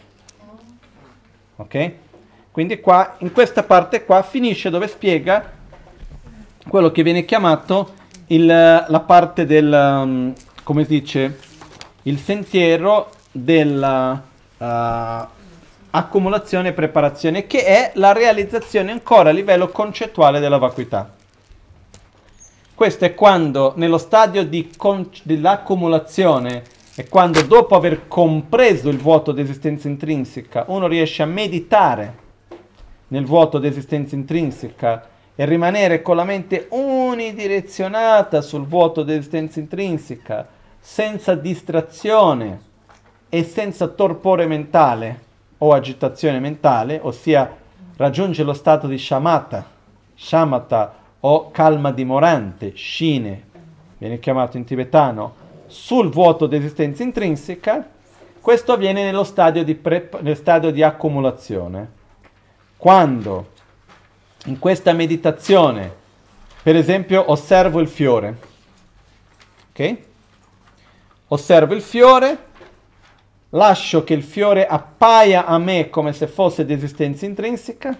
[1.58, 1.92] Ok?
[2.50, 5.52] Quindi qua, in questa parte qua, finisce dove spiega
[6.68, 10.34] quello che viene chiamato il, la parte del, um,
[10.64, 11.40] come si dice,
[12.04, 14.24] il sentiero della
[14.58, 15.34] uh,
[15.92, 21.14] e preparazione, che è la realizzazione ancora a livello concettuale della vacuità.
[22.74, 26.64] Questo è quando nello stadio di con- dell'accumulazione
[26.96, 32.24] è quando dopo aver compreso il vuoto di esistenza intrinseca uno riesce a meditare
[33.10, 39.60] nel vuoto di esistenza intrinseca e rimanere con la mente unidirezionata sul vuoto di esistenza
[39.60, 40.48] intrinseca,
[40.80, 42.62] senza distrazione
[43.28, 45.24] e senza torpore mentale
[45.58, 47.54] o agitazione mentale, ossia
[47.98, 49.66] raggiunge lo stato di shamata,
[50.16, 53.44] shamata o calma dimorante, shine,
[53.98, 57.90] viene chiamato in tibetano, sul vuoto di esistenza intrinseca,
[58.40, 62.04] questo avviene nello stadio di, pre- nel stadio di accumulazione.
[62.78, 63.54] Quando
[64.46, 65.92] in questa meditazione,
[66.62, 68.38] per esempio, osservo il fiore,
[69.72, 69.98] ok?
[71.28, 72.38] Osservo il fiore,
[73.50, 77.98] lascio che il fiore appaia a me come se fosse di esistenza intrinseca,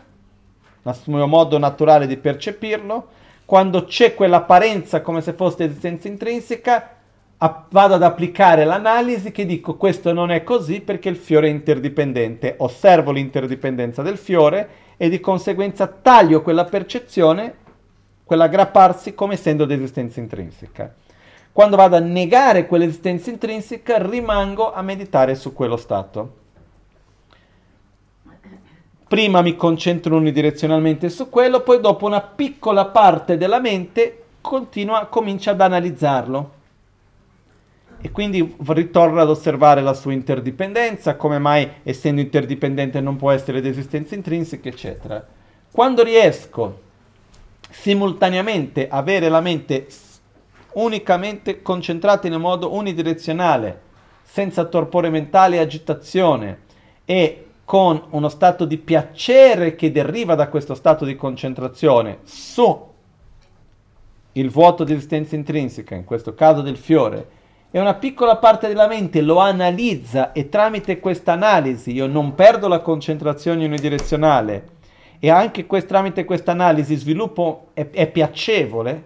[0.84, 3.08] il mio modo naturale di percepirlo.
[3.46, 6.90] Quando c'è quell'apparenza come se fosse di esistenza intrinseca,
[7.38, 11.52] a- vado ad applicare l'analisi che dico questo non è così perché il fiore è
[11.52, 12.56] interdipendente.
[12.58, 17.56] Osservo l'interdipendenza del fiore e di conseguenza taglio quella percezione,
[18.24, 20.94] quell'aggrapparsi come essendo di esistenza intrinseca.
[21.52, 26.44] Quando vado a negare quell'esistenza intrinseca, rimango a meditare su quello stato.
[29.08, 35.52] Prima mi concentro unidirezionalmente su quello, poi dopo una piccola parte della mente continua, comincia
[35.52, 36.55] ad analizzarlo
[38.02, 43.62] e quindi ritorna ad osservare la sua interdipendenza, come mai essendo interdipendente non può essere
[43.62, 45.26] di esistenza intrinseca, eccetera.
[45.72, 46.82] Quando riesco
[47.70, 49.88] simultaneamente a avere la mente
[50.74, 53.82] unicamente concentrata in un modo unidirezionale,
[54.24, 56.60] senza torpore mentale e agitazione,
[57.06, 62.94] e con uno stato di piacere che deriva da questo stato di concentrazione su
[64.34, 67.28] il vuoto di esistenza intrinseca, in questo caso del fiore,
[67.76, 72.70] e una piccola parte della mente lo analizza e tramite questa analisi io non perdo
[72.70, 74.68] la concentrazione unidirezionale
[75.20, 79.06] e anche quest- tramite questa analisi sviluppo è, è piacevole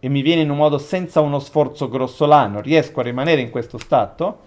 [0.00, 3.78] e mi viene in un modo senza uno sforzo grossolano, riesco a rimanere in questo
[3.78, 4.38] stato,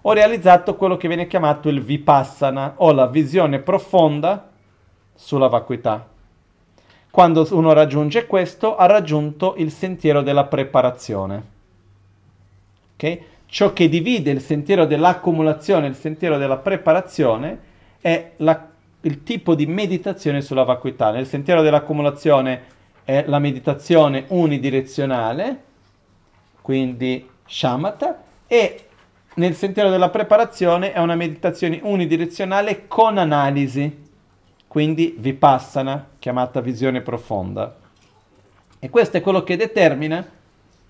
[0.00, 4.50] ho realizzato quello che viene chiamato il vipassana o la visione profonda
[5.14, 6.08] sulla vacuità.
[7.08, 11.58] Quando uno raggiunge questo, ha raggiunto il sentiero della preparazione.
[13.00, 13.22] Okay?
[13.46, 17.58] Ciò che divide il sentiero dell'accumulazione e il sentiero della preparazione
[18.00, 18.68] è la,
[19.00, 21.10] il tipo di meditazione sulla vacuità.
[21.10, 22.62] Nel sentiero dell'accumulazione
[23.02, 25.62] è la meditazione unidirezionale,
[26.60, 28.84] quindi shamatha, e
[29.34, 34.08] nel sentiero della preparazione è una meditazione unidirezionale con analisi,
[34.68, 37.76] quindi vipassana, chiamata visione profonda.
[38.78, 40.38] E questo è quello che determina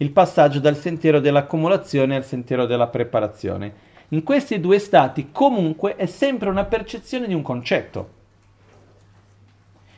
[0.01, 3.89] il passaggio dal sentiero dell'accumulazione al sentiero della preparazione.
[4.09, 8.19] In questi due stati comunque è sempre una percezione di un concetto.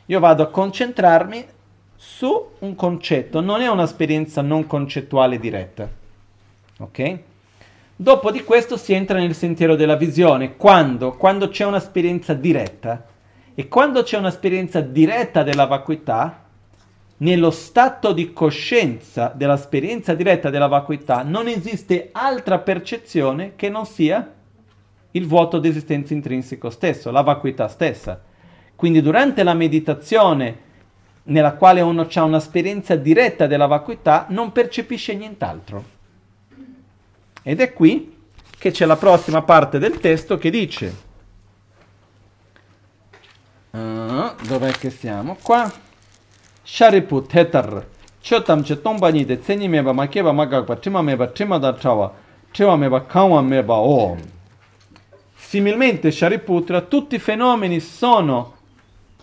[0.07, 1.45] Io vado a concentrarmi
[1.95, 5.89] su un concetto, non è un'esperienza non concettuale diretta.
[6.79, 7.19] Ok?
[7.95, 11.11] Dopo di questo si entra nel sentiero della visione, quando?
[11.11, 13.05] Quando c'è un'esperienza diretta.
[13.55, 16.42] E quando c'è un'esperienza diretta della vacuità,
[17.23, 24.29] nello stato di coscienza dell'esperienza diretta della vacuità non esiste altra percezione che non sia
[25.11, 28.21] il vuoto di esistenza intrinseco stesso, la vacuità stessa.
[28.75, 30.71] Quindi durante la meditazione
[31.23, 35.91] nella quale uno ha un'esperienza diretta della vacuità non percepisce nient'altro.
[37.41, 38.17] Ed è qui
[38.57, 40.95] che c'è la prossima parte del testo che dice,
[43.71, 45.37] uh, dov'è che siamo?
[45.41, 45.71] Qua,
[46.63, 47.85] Shariput Hetar,
[48.25, 51.75] Chotam che tombani de tseni meba makeba magakpa, tima meba tima da.
[55.35, 58.53] Similmente, Shariputra, tutti i fenomeni sono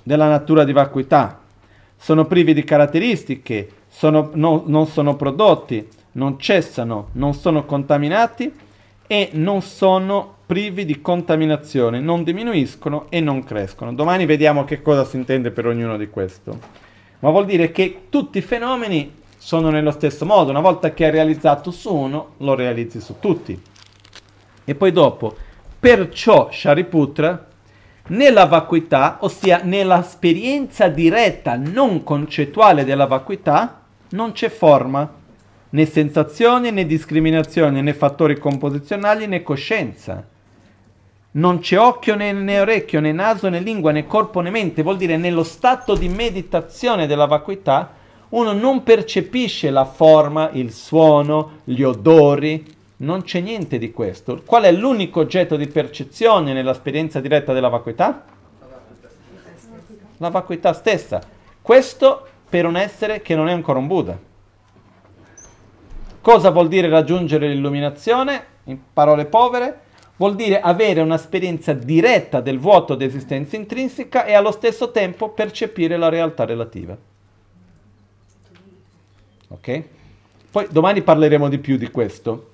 [0.03, 1.41] della natura di vacuità,
[1.97, 8.53] sono privi di caratteristiche, sono, no, non sono prodotti, non cessano, non sono contaminati
[9.07, 13.95] e non sono privi di contaminazione, non diminuiscono e non crescono.
[13.95, 16.90] Domani vediamo che cosa si intende per ognuno di questo.
[17.21, 21.11] Ma vuol dire che tutti i fenomeni sono nello stesso modo, una volta che hai
[21.11, 23.61] realizzato su uno, lo realizzi su tutti.
[24.65, 25.35] E poi dopo,
[25.79, 27.47] perciò Shariputra,
[28.09, 35.09] nella vacuità, ossia nell'esperienza diretta non concettuale della vacuità, non c'è forma,
[35.71, 40.27] né sensazioni, né discriminazioni, né fattori composizionali, né coscienza.
[41.33, 44.83] Non c'è occhio né, né, orecchio, né naso, né lingua, né corpo, né mente.
[44.83, 47.99] Vuol dire nello stato di meditazione della vacuità
[48.31, 52.65] uno non percepisce la forma, il suono, gli odori,
[52.99, 54.43] non c'è niente di questo.
[54.45, 58.25] Qual è l'unico oggetto di percezione nell'esperienza diretta della vacuità?
[60.19, 61.21] La vacuità stessa.
[61.61, 64.19] Questo per un essere che non è ancora un Buddha.
[66.21, 68.45] Cosa vuol dire raggiungere l'illuminazione?
[68.65, 69.81] In parole povere,
[70.21, 75.97] vuol dire avere un'esperienza diretta del vuoto di esistenza intrinseca e allo stesso tempo percepire
[75.97, 76.95] la realtà relativa.
[79.49, 79.83] Ok?
[80.51, 82.51] Poi domani parleremo di più di questo.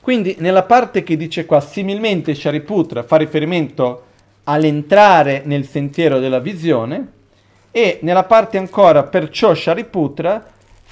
[0.00, 4.06] Quindi nella parte che dice qua, similmente Shariputra fa riferimento
[4.42, 7.12] all'entrare nel sentiero della visione
[7.70, 10.44] e nella parte ancora perciò Shariputra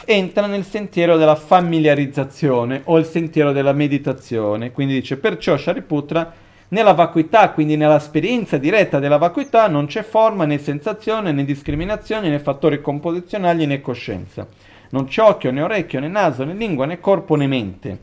[0.05, 4.73] entra nel sentiero della familiarizzazione o il sentiero della meditazione.
[4.73, 6.33] Quindi dice, perciò Shariputra,
[6.69, 12.39] nella vacuità, quindi nell'esperienza diretta della vacuità, non c'è forma né sensazione né discriminazione né
[12.39, 14.47] fattori composizionali né coscienza.
[14.91, 17.99] Non c'è occhio né orecchio né naso né lingua né corpo né mente.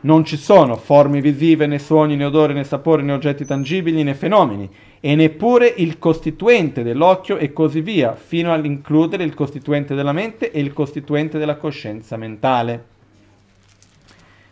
[0.00, 4.14] Non ci sono forme visive né suoni né odori né sapori né oggetti tangibili né
[4.14, 4.68] fenomeni
[5.00, 10.60] e neppure il costituente dell'occhio e così via, fino all'includere il costituente della mente e
[10.60, 12.84] il costituente della coscienza mentale.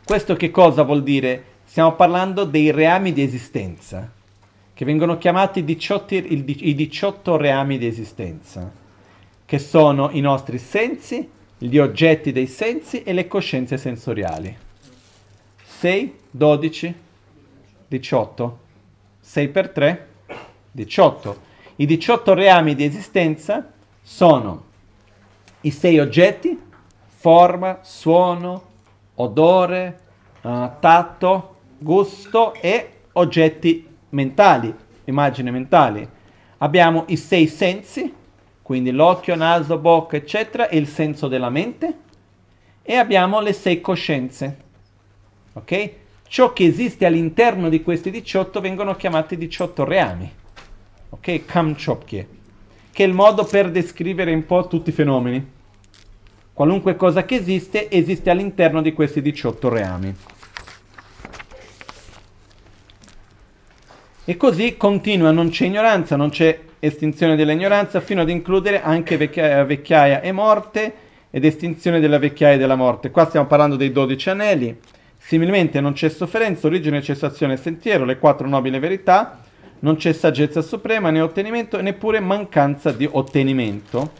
[0.04, 1.44] Questo che cosa vuol dire?
[1.64, 4.10] Stiamo parlando dei reami di esistenza,
[4.72, 8.70] che vengono chiamati 18, il, i 18 reami di esistenza,
[9.44, 14.56] che sono i nostri sensi, gli oggetti dei sensi e le coscienze sensoriali.
[15.84, 16.94] 6, 12,
[17.88, 18.58] 18.
[19.20, 20.08] 6 per 3,
[20.70, 21.36] 18.
[21.76, 23.70] I 18 reami di esistenza
[24.00, 24.64] sono
[25.60, 26.58] i sei oggetti,
[27.06, 28.62] forma, suono,
[29.16, 30.00] odore,
[30.40, 34.74] uh, tatto, gusto e oggetti mentali,
[35.04, 36.08] immagini mentali.
[36.58, 38.10] Abbiamo i sei sensi,
[38.62, 41.98] quindi l'occhio, naso, bocca, eccetera, e il senso della mente.
[42.80, 44.63] E abbiamo le sei coscienze.
[45.54, 45.90] Ok?
[46.28, 50.32] Ciò che esiste all'interno di questi 18 vengono chiamati 18 reami
[51.14, 51.44] ok?
[51.44, 52.28] Kamchopke,
[52.92, 55.52] che è il modo per descrivere un po' tutti i fenomeni.
[56.52, 60.14] Qualunque cosa che esiste, esiste all'interno di questi 18 reami.
[64.26, 69.64] E così continua, non c'è ignoranza, non c'è estinzione dell'ignoranza, fino ad includere anche vecchiaia,
[69.64, 70.94] vecchiaia e morte
[71.30, 73.10] ed estinzione della vecchiaia e della morte.
[73.10, 74.78] Qua stiamo parlando dei 12 anelli.
[75.26, 79.40] Similmente non c'è sofferenza, origine, cessazione e sentiero, le quattro nobili verità,
[79.78, 84.10] non c'è saggezza suprema né ottenimento neppure mancanza di ottenimento.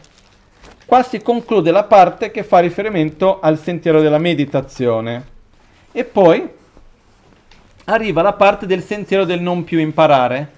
[0.83, 5.25] Qua si conclude la parte che fa riferimento al sentiero della meditazione
[5.91, 6.49] e poi
[7.83, 10.51] arriva la parte del sentiero del non più imparare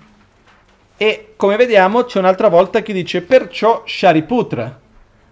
[0.96, 4.80] e come vediamo c'è un'altra volta che dice perciò Shariputra.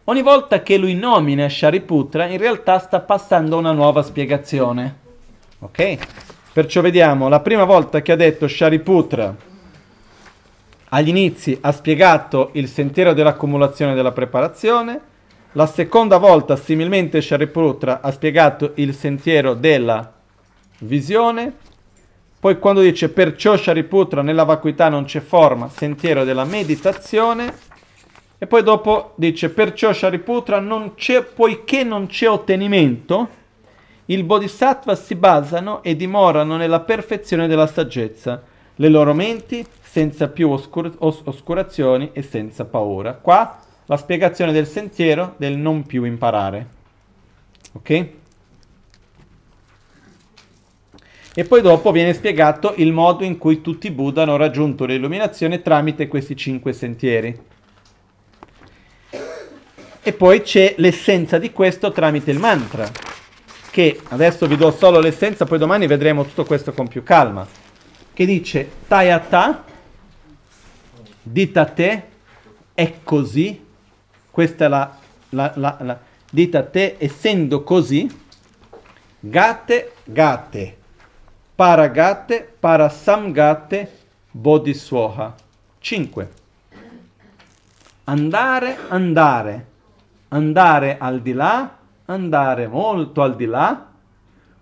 [0.03, 5.03] Ogni volta che lui nomina Shariputra in realtà sta passando una nuova spiegazione.
[5.59, 5.97] Ok?
[6.53, 9.53] Perciò vediamo la prima volta che ha detto Shariputra
[10.89, 15.01] agli inizi ha spiegato il sentiero dell'accumulazione della preparazione,
[15.53, 20.13] la seconda volta similmente Shariputra ha spiegato il sentiero della
[20.79, 21.51] visione,
[22.39, 27.53] poi quando dice perciò Shariputra nella vacuità non c'è forma, sentiero della meditazione,
[28.37, 33.43] e poi dopo dice perciò Shariputra non c'è, poiché non c'è ottenimento,
[34.05, 38.43] il bodhisattva si basano e dimorano nella perfezione della saggezza.
[38.75, 43.13] Le loro menti senza più oscur- os- oscurazioni e senza paura.
[43.13, 46.67] Qua la spiegazione del sentiero del non più imparare.
[47.73, 48.07] Ok?
[51.37, 55.61] E poi dopo viene spiegato il modo in cui tutti i Buddha hanno raggiunto l'illuminazione
[55.61, 57.37] tramite questi cinque sentieri.
[60.01, 62.89] E poi c'è l'essenza di questo tramite il mantra,
[63.75, 67.45] che adesso vi do solo l'essenza, poi domani vedremo tutto questo con più calma,
[68.13, 69.65] che dice Tayata,
[71.21, 72.03] dita te,
[72.73, 73.65] è così,
[74.31, 74.97] questa è la,
[75.31, 75.99] la, la, la
[76.31, 78.09] dita te, essendo così,
[79.19, 80.77] gate, gate,
[81.53, 83.91] paragate, parasamgate,
[84.31, 85.35] bodhiswaha.
[85.79, 86.29] 5.
[88.05, 89.73] Andare, andare
[90.35, 93.87] andare al di là, andare molto al di là,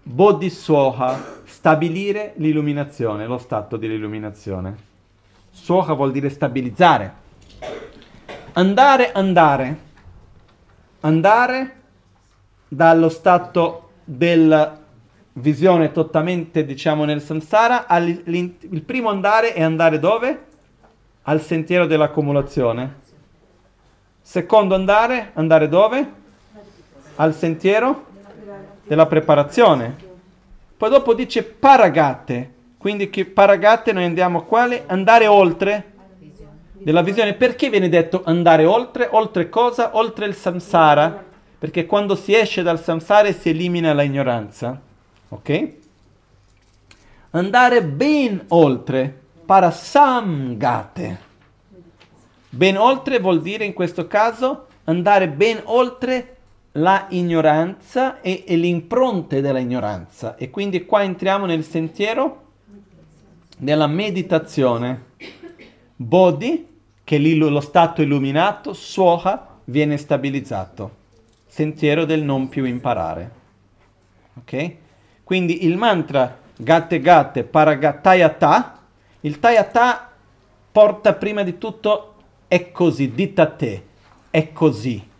[0.04, 4.92] bodhisoha, stabilire l'illuminazione, lo stato dell'illuminazione.
[5.50, 7.22] Soha vuol dire stabilizzare.
[8.54, 9.78] Andare, andare,
[11.02, 11.76] andare
[12.68, 14.80] dallo stato della
[15.34, 20.46] visione totalmente, diciamo, nel samsara, il primo andare è andare dove?
[21.24, 23.02] Al sentiero dell'accumulazione
[24.26, 26.22] Secondo andare, andare dove?
[27.16, 28.06] Al sentiero
[28.86, 29.96] della preparazione.
[30.76, 34.84] Poi dopo dice paragate, quindi che paragate noi andiamo quale?
[34.88, 35.92] Andare oltre
[36.74, 37.34] della visione.
[37.34, 39.08] Perché viene detto andare oltre?
[39.12, 39.92] Oltre cosa?
[39.94, 41.24] Oltre il samsara.
[41.58, 44.80] Perché quando si esce dal samsara si elimina la ignoranza.
[45.30, 45.72] Ok?
[47.32, 49.22] Andare ben oltre.
[49.46, 51.32] Parasamgate.
[52.50, 56.33] Ben oltre vuol dire in questo caso andare ben oltre
[56.74, 60.36] la ignoranza e, e l'impronte della ignoranza.
[60.36, 62.42] E quindi qua entriamo nel sentiero
[63.58, 65.12] della meditazione.
[65.96, 66.68] Bodhi,
[67.04, 71.02] che è lo stato illuminato, Soha viene stabilizzato.
[71.46, 73.32] Sentiero del non più imparare.
[74.36, 74.76] Ok?
[75.24, 78.80] Quindi il mantra Gatte Gatte Paragatayata,
[79.22, 80.12] il Tayata
[80.72, 82.16] porta prima di tutto
[82.48, 83.84] è così, dita a te,
[84.30, 85.12] è così.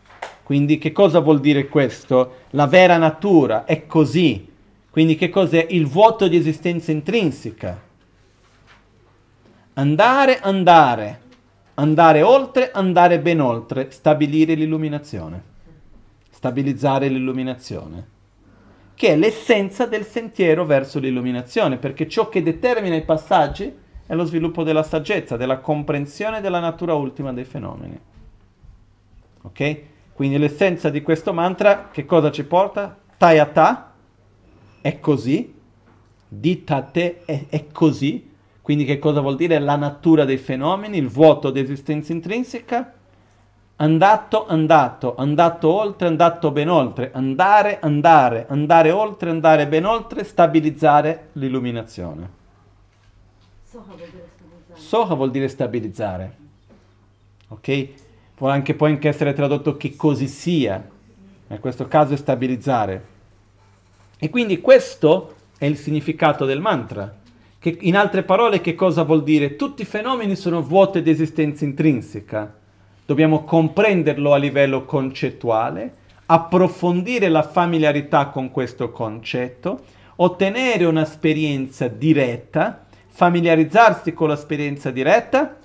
[0.44, 2.42] Quindi che cosa vuol dire questo?
[2.52, 4.52] La vera natura è così.
[4.90, 5.66] Quindi che cos'è?
[5.70, 7.82] Il vuoto di esistenza intrinseca.
[9.76, 11.22] Andare, andare,
[11.76, 15.42] andare oltre, andare ben oltre, stabilire l'illuminazione,
[16.30, 18.08] stabilizzare l'illuminazione,
[18.94, 23.74] che è l'essenza del sentiero verso l'illuminazione, perché ciò che determina i passaggi
[24.06, 28.00] è lo sviluppo della saggezza, della comprensione della natura ultima dei fenomeni.
[29.42, 29.82] Ok?
[30.14, 32.96] Quindi l'essenza di questo mantra che cosa ci porta?
[33.18, 33.94] Tayata
[34.82, 35.54] è così,
[36.28, 39.60] ditate è, è così, quindi che cosa vuol dire?
[39.60, 42.94] La natura dei fenomeni, il vuoto di esistenza intrinseca,
[43.78, 51.30] andato, andato, andato oltre, andato ben oltre, andare, andare, andare oltre, andare ben oltre, stabilizzare
[51.34, 52.42] l'illuminazione.
[53.64, 54.80] Soha vuol dire stabilizzare.
[54.80, 56.38] Soha vuol dire stabilizzare.
[57.48, 57.90] Ok?
[58.36, 60.90] Può anche poi anche essere tradotto che così sia.
[61.48, 63.06] In questo caso è stabilizzare.
[64.18, 67.14] E quindi questo è il significato del mantra.
[67.60, 69.56] Che in altre parole che cosa vuol dire?
[69.56, 72.54] Tutti i fenomeni sono vuoti di esistenza intrinseca.
[73.06, 75.94] Dobbiamo comprenderlo a livello concettuale,
[76.26, 79.82] approfondire la familiarità con questo concetto,
[80.16, 82.84] ottenere un'esperienza diretta
[83.16, 85.58] familiarizzarsi con l'esperienza diretta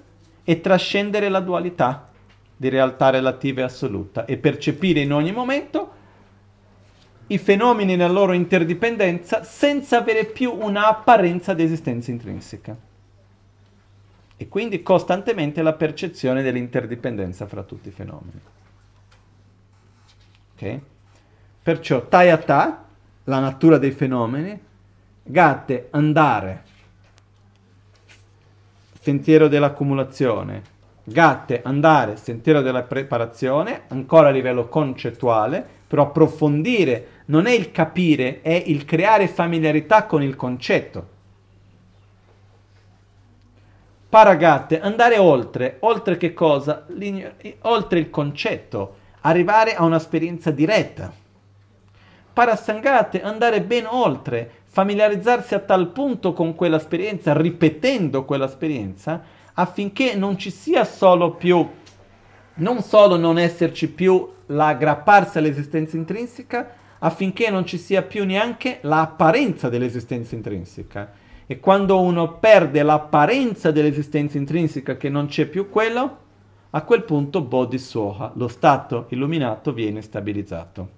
[0.45, 2.08] e trascendere la dualità
[2.59, 5.93] di realtà relativa e assoluta e percepire in ogni momento
[7.29, 12.77] i fenomeni nella loro interdipendenza senza avere più un'apparenza di esistenza intrinseca.
[14.37, 18.41] E quindi costantemente la percezione dell'interdipendenza fra tutti i fenomeni.
[20.55, 20.81] Ok?
[21.63, 22.87] Perciò tayata,
[23.25, 24.59] la natura dei fenomeni,
[25.23, 26.65] gatte, andare,
[29.01, 30.77] sentiero dell'accumulazione,
[31.09, 38.41] gatte, andare, sentiero della preparazione, ancora a livello concettuale, però approfondire non è il capire,
[38.43, 41.17] è il creare familiarità con il concetto.
[44.09, 46.87] Paragatte, andare oltre, oltre che cosa?
[47.63, 51.13] Oltre il concetto, arrivare a un'esperienza diretta.
[52.33, 60.51] Parasangate, andare ben oltre, familiarizzarsi a tal punto con quell'esperienza, ripetendo quell'esperienza, affinché non ci
[60.51, 61.69] sia solo più,
[62.55, 69.69] non solo non esserci più l'aggrapparsi all'esistenza intrinseca, affinché non ci sia più neanche l'apparenza
[69.69, 71.13] dell'esistenza intrinseca.
[71.47, 76.27] E quando uno perde l'apparenza dell'esistenza intrinseca, che non c'è più quello,
[76.71, 80.89] a quel punto Bodhisoha, lo stato illuminato, viene stabilizzato,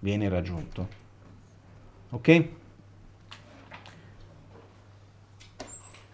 [0.00, 0.88] viene raggiunto.
[2.10, 2.48] Ok?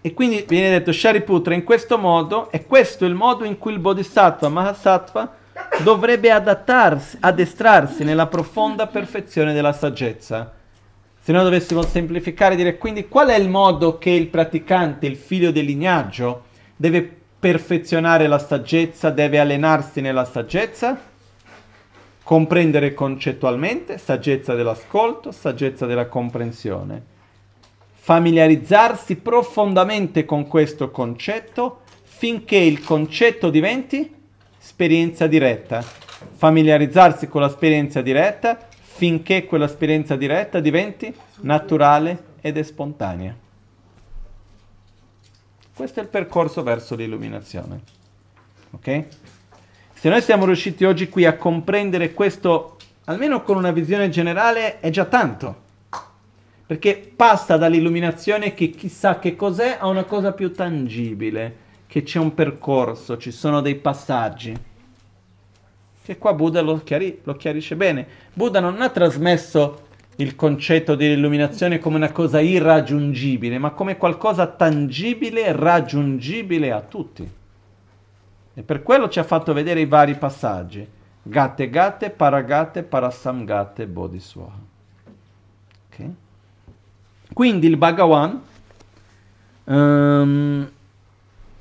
[0.06, 3.72] E quindi viene detto Shariputra in questo modo, e questo è il modo in cui
[3.72, 5.34] il Bodhisattva Mahasattva
[5.82, 10.54] dovrebbe adattarsi, addestrarsi nella profonda perfezione della saggezza.
[11.18, 15.16] Se noi dovessimo semplificare e dire quindi qual è il modo che il praticante, il
[15.16, 16.44] figlio del lignaggio,
[16.76, 17.02] deve
[17.40, 20.96] perfezionare la saggezza, deve allenarsi nella saggezza?
[22.22, 27.14] Comprendere concettualmente, saggezza dell'ascolto, saggezza della comprensione
[28.06, 34.14] familiarizzarsi profondamente con questo concetto finché il concetto diventi
[34.60, 35.82] esperienza diretta.
[35.82, 43.34] Familiarizzarsi con l'esperienza diretta finché quell'esperienza diretta diventi naturale ed spontanea.
[45.74, 47.80] Questo è il percorso verso l'illuminazione.
[48.70, 49.04] Ok?
[49.94, 52.76] Se noi siamo riusciti oggi qui a comprendere questo,
[53.06, 55.64] almeno con una visione generale, è già tanto
[56.66, 62.34] perché passa dall'illuminazione che chissà che cos'è a una cosa più tangibile, che c'è un
[62.34, 64.54] percorso, ci sono dei passaggi.
[66.02, 68.06] Che qua Buddha lo, chiari- lo chiarisce bene.
[68.32, 69.84] Buddha non ha trasmesso
[70.16, 77.30] il concetto dell'illuminazione come una cosa irraggiungibile, ma come qualcosa tangibile, raggiungibile a tutti.
[78.54, 80.86] E per quello ci ha fatto vedere i vari passaggi.
[81.22, 84.58] Gatte gatte, paragate, parasamgate, bodhiswaha.
[85.88, 86.10] Ok?
[87.36, 88.40] Quindi il Bhagavan,
[89.64, 90.70] um,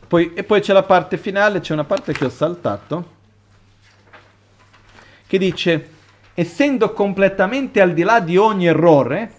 [0.08, 3.10] poi, e poi c'è la parte finale, c'è una parte che ho saltato,
[5.28, 5.90] che dice,
[6.34, 9.34] essendo completamente al di là di ogni errore,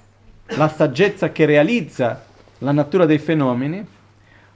[0.48, 2.22] la saggezza che realizza
[2.58, 3.82] la natura dei fenomeni,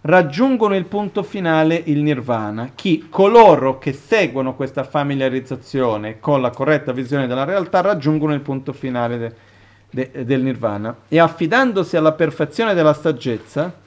[0.02, 2.72] raggiungono il punto finale, il nirvana.
[2.74, 8.74] Chi coloro che seguono questa familiarizzazione con la corretta visione della realtà raggiungono il punto
[8.74, 9.48] finale de-
[9.90, 13.78] de- del nirvana e affidandosi alla perfezione della saggezza,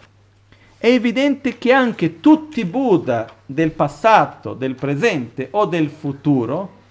[0.77, 6.81] è evidente che anche tutti i Buddha del passato, del presente o del futuro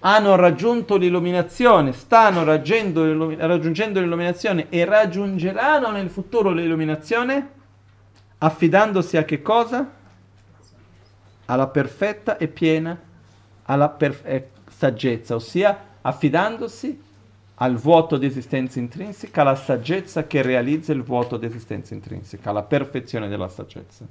[0.00, 7.48] hanno raggiunto l'illuminazione, stanno raggiungendo l'illuminazione e raggiungeranno nel futuro l'illuminazione
[8.38, 9.90] affidandosi a che cosa?
[11.46, 12.98] Alla perfetta e piena
[13.64, 17.02] alla perf- eh, saggezza, ossia affidandosi
[17.56, 22.62] al vuoto di esistenza intrinseca, alla saggezza che realizza il vuoto di esistenza intrinseca, alla
[22.62, 24.04] perfezione della saggezza.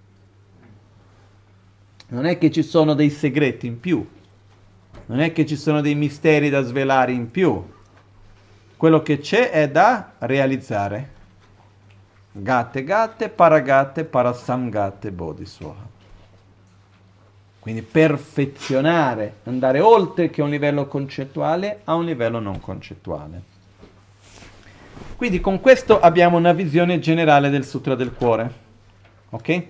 [2.08, 4.08] Non è che ci sono dei segreti in più,
[5.08, 7.64] non è che ci sono dei misteri da svelare in più,
[8.78, 11.12] quello che c'è è da realizzare.
[12.32, 15.93] Gatte gatte, paragatte, parasamgatte, bodhiswaha.
[17.64, 23.42] Quindi perfezionare, andare oltre che un livello concettuale a un livello non concettuale.
[25.16, 28.52] Quindi con questo abbiamo una visione generale del Sutra del Cuore.
[29.30, 29.64] Ok?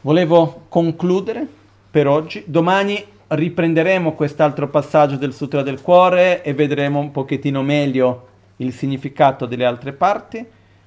[0.00, 1.46] Volevo concludere
[1.90, 2.42] per oggi.
[2.46, 9.44] Domani riprenderemo quest'altro passaggio del Sutra del Cuore e vedremo un pochettino meglio il significato
[9.44, 10.42] delle altre parti.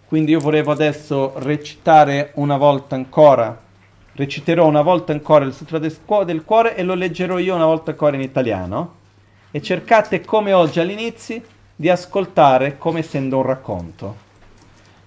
[0.08, 3.66] Quindi io volevo adesso recitare una volta ancora
[4.18, 8.16] reciterò una volta ancora il Sutra del Cuore e lo leggerò io una volta ancora
[8.16, 8.96] in italiano.
[9.52, 11.40] E cercate come oggi all'inizio
[11.76, 14.26] di ascoltare come essendo un racconto.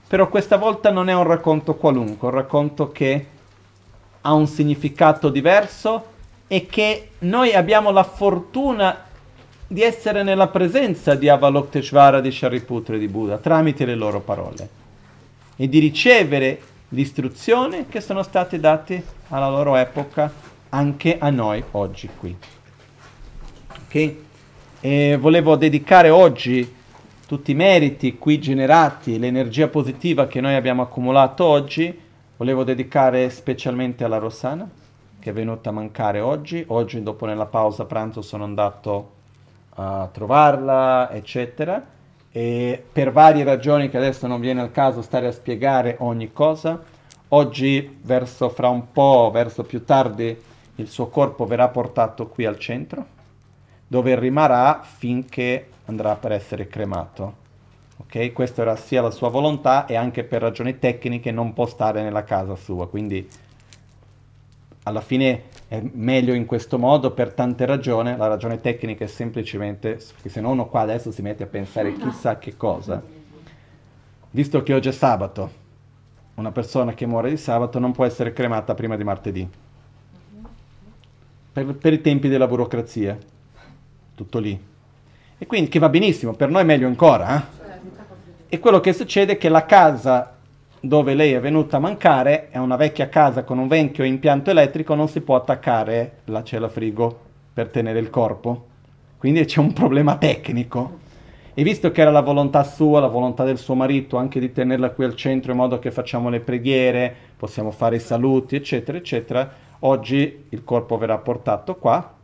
[0.07, 3.27] Però questa volta non è un racconto qualunque, un racconto che
[4.21, 6.05] ha un significato diverso
[6.47, 9.07] e che noi abbiamo la fortuna
[9.67, 14.69] di essere nella presenza di Avalokiteshvara, di Shariputra e di Buddha tramite le loro parole
[15.57, 16.61] e di ricevere
[16.93, 20.33] le istruzioni che sono state date alla loro epoca
[20.71, 22.37] anche a noi oggi qui.
[23.85, 24.15] Ok?
[24.81, 26.77] E volevo dedicare oggi
[27.27, 31.97] tutti i meriti qui generati, l'energia positiva che noi abbiamo accumulato oggi,
[32.37, 34.69] volevo dedicare specialmente alla Rossana,
[35.21, 36.65] che è venuta a mancare oggi.
[36.69, 39.13] Oggi, dopo nella pausa pranzo, sono andato
[39.75, 41.99] a trovarla, eccetera
[42.33, 46.81] e per varie ragioni che adesso non viene al caso stare a spiegare ogni cosa.
[47.29, 50.37] Oggi, verso fra un po', verso più tardi,
[50.77, 53.05] il suo corpo verrà portato qui al centro,
[53.87, 57.35] dove rimarrà finché andrà per essere cremato.
[57.99, 58.33] Ok?
[58.33, 62.25] Questa era sia la sua volontà e anche per ragioni tecniche non può stare nella
[62.25, 63.29] casa sua, quindi
[64.85, 68.17] alla fine è meglio in questo modo per tante ragioni.
[68.17, 72.39] La ragione tecnica è semplicemente che se uno qua adesso si mette a pensare chissà
[72.39, 73.03] che cosa,
[74.31, 75.59] visto che oggi è sabato,
[76.35, 79.49] una persona che muore di sabato non può essere cremata prima di martedì.
[81.53, 83.19] Per, per i tempi della burocrazia.
[84.15, 84.69] Tutto lì.
[85.37, 87.59] E quindi che va benissimo, per noi è meglio ancora, eh?
[88.53, 90.37] E quello che succede è che la casa
[90.81, 94.95] dove lei è venuta a mancare è una vecchia casa con un vecchio impianto elettrico,
[94.95, 97.19] non si può attaccare la cella frigo
[97.53, 98.67] per tenere il corpo.
[99.19, 100.99] Quindi c'è un problema tecnico.
[101.53, 104.93] E visto che era la volontà sua, la volontà del suo marito, anche di tenerla
[104.93, 109.53] qui al centro in modo che facciamo le preghiere, possiamo fare i saluti, eccetera, eccetera,
[109.81, 112.15] oggi il corpo verrà portato qua.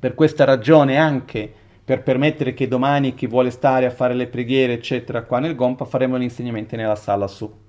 [0.00, 1.52] Per questa ragione anche
[1.84, 5.84] per permettere che domani chi vuole stare a fare le preghiere, eccetera, qua nel Gompa,
[5.84, 7.66] faremo gli insegnamenti nella sala su.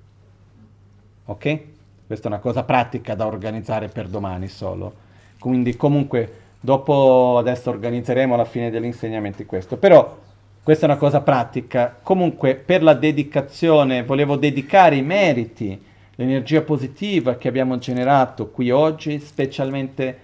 [1.29, 1.59] Ok?
[2.07, 5.07] Questa è una cosa pratica da organizzare per domani solo.
[5.39, 9.77] Quindi comunque dopo adesso organizzeremo alla fine degli insegnamenti questo.
[9.77, 10.17] Però
[10.63, 11.95] questa è una cosa pratica.
[12.01, 15.79] Comunque per la dedicazione volevo dedicare i meriti,
[16.15, 20.17] l'energia positiva che abbiamo generato qui oggi, specialmente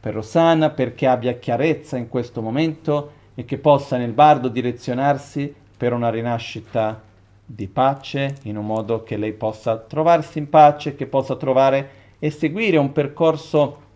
[0.00, 5.92] per Rosanna, perché abbia chiarezza in questo momento e che possa nel bardo direzionarsi per
[5.92, 7.08] una rinascita
[7.52, 11.90] di pace, in un modo che lei possa trovarsi in pace, che possa trovare
[12.20, 13.88] e seguire un percorso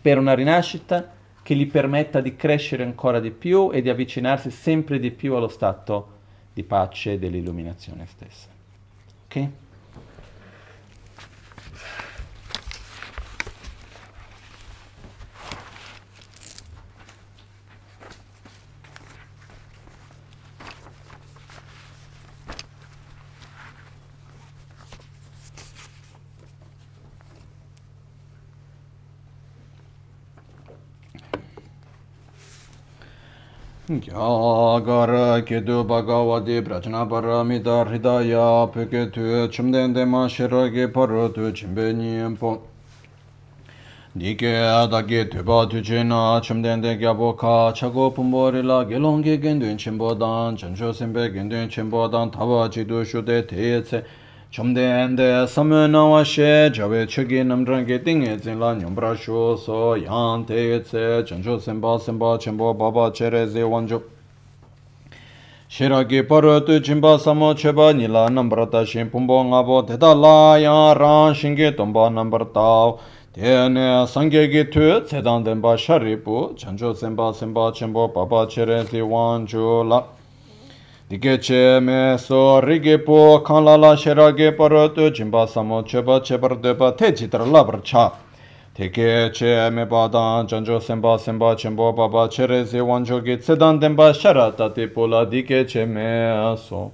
[0.00, 1.12] per una rinascita
[1.42, 5.48] che gli permetta di crescere ancora di più e di avvicinarsi sempre di più allo
[5.48, 6.18] stato
[6.54, 8.48] di pace e dell'illuminazione stessa.
[9.26, 9.48] Ok?
[33.90, 42.60] gyāgāra kedu bhagavati prachnaparamita hridāyā peke tu chimdendema shiragi paru tu chimbe nyempo
[44.14, 50.92] Nike adagi tupa tujina chimdende gyapo ka chago pumbo rila gelongi gendun chimbo dan chancho
[50.94, 54.04] simbe gendun chimbo dan tava chidu shude teyetse
[54.50, 61.22] chomdende samyo nawa she jawe choki namdrangi tingi zinla nyumbra shu so yang teye tse
[61.22, 64.02] chancho senpa senpa chenpo baba chere zi wanjo.
[65.68, 70.98] Shiragi paru tu chimpa samo cheba nila nambar ta shin pumbo ngabo teta la yang
[70.98, 72.98] rang shingi tomba nambar tau
[73.32, 79.88] tene sangye gi tu tsedan denpa sharipu chancho senpa senpa chenpo baba chere zi wanjo
[79.88, 80.18] la.
[81.10, 85.82] Dike che me so rige po kan la la shera ge paro tu jimba samo
[85.82, 88.12] cheba chebar deba te jitar labar cha.
[88.72, 93.80] Dike che me pa dan janjo semba semba chenpo baba chere ze wanjo ge tsedan
[93.80, 96.92] denba shara tate po la dike che me so.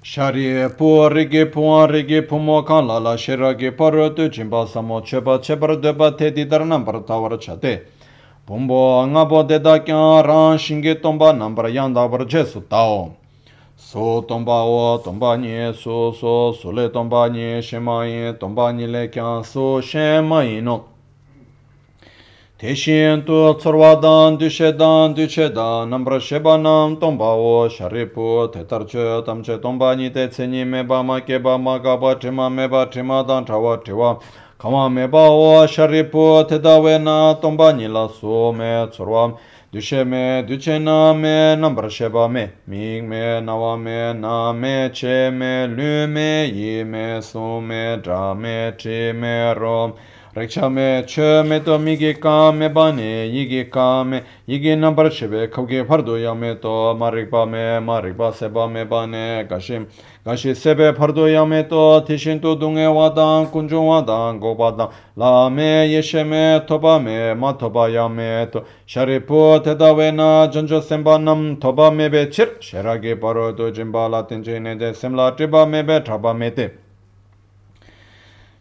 [0.00, 4.14] Shari e po rige po an rige po mo kan la la shera ge paro
[4.14, 7.95] tu jimba samo cheba chebar deba te didar nambar tawar cha te.
[8.46, 13.16] Pumbo nga po deda kya rang shingi tomba nambara yanda bar che su tao.
[13.74, 18.86] So tomba wo tomba nye so so so le tomba nye shema yin tomba nye
[18.86, 20.84] le kya so shema yin no.
[22.56, 27.34] Te shin tu tsorwa dan du she dan du che dan nambara sheba nam tomba
[27.34, 31.58] wo sharipu tetar che tam che tomba nye te tsenyi me ba ma ke ba
[31.58, 34.14] ma ka ba trima me ba trima dan trawa triwa.
[34.14, 34.45] triwa.
[34.58, 39.36] kama me bawa sharipu tedawe na tomba nila su me tsurwa
[39.72, 42.48] dushe me duche na me nambar sheba me.
[42.66, 48.34] Ming me nawa me na me che me lu me yi me su me dra
[48.34, 49.92] me tri me rom
[50.36, 54.22] raksha me che me to mi ge ka me ba ne yi ge ka me
[54.44, 57.46] yi ge nambar che be khau ge phar do ya me to ma rik ba
[57.46, 59.86] me ma rik ba se ba me ba ne ka shim
[60.22, 63.08] ka shi se be phar do ya me to ti shin to dung e wa
[63.08, 67.00] dang kun jo wa dang go ba dang la me ye she me to ba
[67.00, 70.82] me ma to ba ya me to shari po te da we na jan jo
[70.82, 74.20] sem ba nam to ba me be chir shera ge paro do jim ba la
[74.20, 76.85] tin je ne de sem la tri ba me be tha ba me te.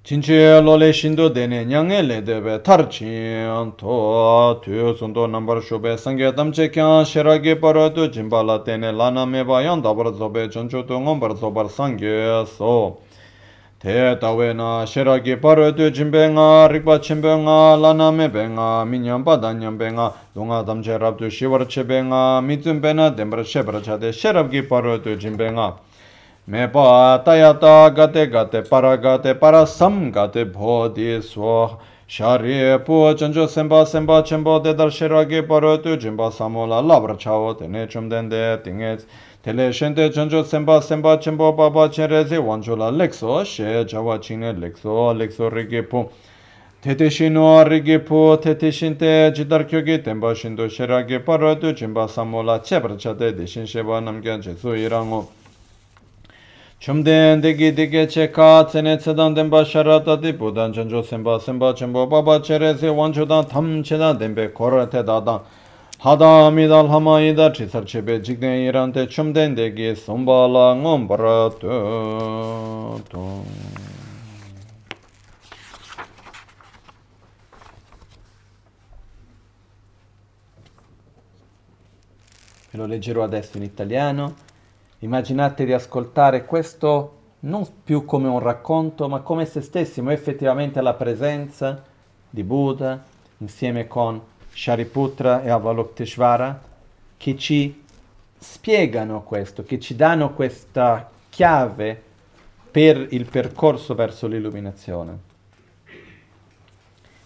[0.05, 7.61] 진체 로레 신도 되네 냥에 레데베 타르친 토 투요선도 넘버 쇼베 상게 담체 캬 셰라게
[7.61, 13.03] 파라도 짐발라 테네 라나메 바얀 다버조베 전초도 넘버 조버 상게 소
[13.79, 21.87] 테타웨나 셰라게 파라도 짐뱅아 리바 침뱅아 라나메 뱅아 미냠 바다냠 뱅아 동아 담체 랍도 시버체
[21.87, 25.77] 뱅아 미쯤베나 뎀버 셰버 차데 셰랍게 파라도 짐뱅아
[26.48, 33.84] mepa atayata gate gate para gate para sam gate bodhi swo shari po chancho sempa
[33.84, 39.08] sempa chenpo dedar shiragi paro tu jimpa samola labra chao tene chumdende tingets
[39.42, 45.50] tele shente chancho sempa sempa chenpo papa chenrezi wanchola lekso she jawa chingne lekso lekso
[45.52, 46.12] rigi po
[46.80, 52.60] tete shino rigi po tete shinte jidar kyogi tenpa shindo shiragi paro tu jimpa samola
[52.60, 55.28] chebra chate deshin sheba namgyan jesu irango
[56.78, 62.06] Chumden degi degi che ka tsene tsedan tenpa sharata di budan chanjo semba semba chenpo
[62.06, 65.42] baba chere se wanchodan tam chedan tenpe kora te dadan.
[66.00, 71.68] Hada amidal hama ida chisar chebe jigden irante chumden degi sombala ngombara tu
[82.74, 84.45] lo leggerò adesso in italiano.
[85.06, 90.96] Immaginate di ascoltare questo non più come un racconto, ma come se stessimo effettivamente alla
[90.96, 91.84] presenza
[92.28, 93.04] di Buddha
[93.38, 94.20] insieme con
[94.52, 96.60] Shariputra e Avalokiteshvara
[97.18, 97.84] che ci
[98.36, 102.02] spiegano questo, che ci danno questa chiave
[102.72, 105.20] per il percorso verso l'illuminazione.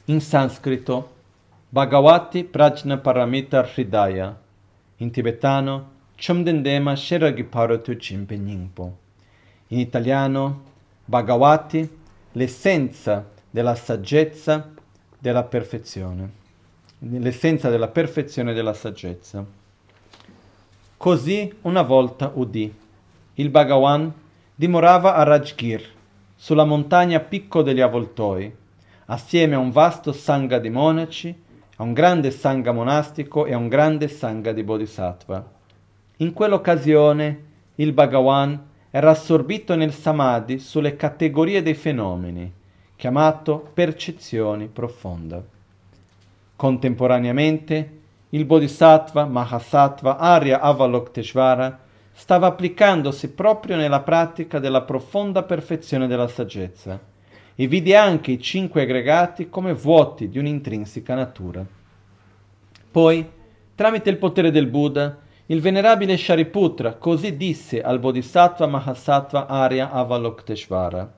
[0.06, 1.12] In sanscrito,
[1.70, 4.38] Bhagavati Prajna Paramita Hridaya
[4.98, 8.98] in tibetano Chomdendema Sheragiparato Chimpe Nyingpo.
[9.68, 10.64] In italiano
[11.06, 11.90] Bhagavati,
[12.34, 14.70] l'essenza della saggezza
[15.18, 16.32] della perfezione.
[17.00, 19.46] L'essenza della perfezione della saggezza.
[20.98, 22.70] Così una volta udì.
[23.36, 24.12] Il Bhagawan
[24.54, 25.82] dimorava a Rajgir,
[26.36, 28.54] sulla montagna Picco degli Avvoltoi,
[29.06, 31.48] assieme a un vasto sangha di monaci
[31.78, 35.58] a un grande sangha monastico e a un grande sangha di bodhisattva.
[36.22, 37.44] In quell'occasione
[37.76, 42.52] il Bhagawan era assorbito nel samadhi sulle categorie dei fenomeni,
[42.98, 45.42] chiamato percezioni profonda.
[46.58, 48.00] Contemporaneamente
[48.32, 51.80] il Bodhisattva Mahasattva Arya Avalokiteshvara
[52.12, 57.00] stava applicandosi proprio nella pratica della profonda perfezione della saggezza
[57.56, 61.66] e vide anche i cinque aggregati come vuoti di un'intrinseca natura.
[62.92, 63.30] Poi,
[63.74, 71.12] tramite il potere del Buddha, il venerabile Shariputra così disse al Bodhisattva Mahasattva Arya Avalokiteshvara.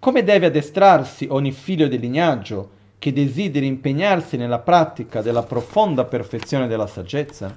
[0.00, 6.66] Come deve addestrarsi ogni figlio del lignaggio che desideri impegnarsi nella pratica della profonda perfezione
[6.66, 7.52] della saggezza?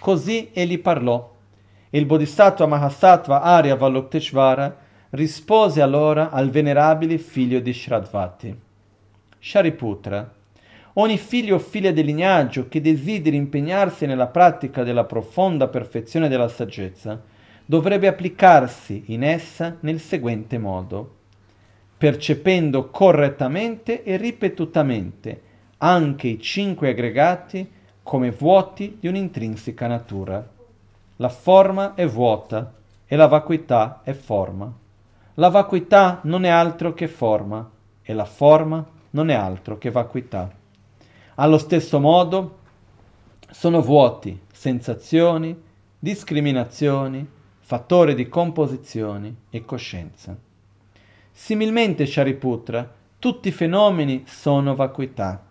[0.00, 1.34] Così egli parlò,
[1.88, 4.76] e il Bodhisattva Mahasattva Arya Avalokiteshvara
[5.10, 8.58] rispose allora al venerabile figlio di Shradvati.
[9.38, 10.38] Shariputra,
[11.00, 16.48] ogni figlio o figlia del lignaggio che desideri impegnarsi nella pratica della profonda perfezione della
[16.48, 17.20] saggezza,
[17.64, 21.16] dovrebbe applicarsi in essa nel seguente modo,
[21.96, 25.42] percependo correttamente e ripetutamente
[25.78, 27.70] anche i cinque aggregati
[28.02, 30.46] come vuoti di un'intrinseca natura.
[31.16, 32.74] La forma è vuota
[33.06, 34.72] e la vacuità è forma.
[35.34, 37.70] La vacuità non è altro che forma
[38.02, 40.58] e la forma non è altro che vacuità.
[41.40, 42.58] Allo stesso modo
[43.50, 45.58] sono vuoti sensazioni,
[45.98, 47.26] discriminazioni,
[47.60, 50.36] fattori di composizione e coscienza.
[51.32, 55.42] Similmente, Shariputra, tutti i fenomeni sono vacuità,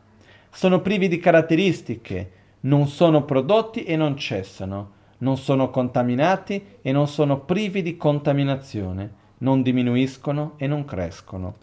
[0.51, 2.31] sono privi di caratteristiche,
[2.61, 9.17] non sono prodotti e non cessano, non sono contaminati e non sono privi di contaminazione
[9.39, 11.55] non diminuiscono e non crescono.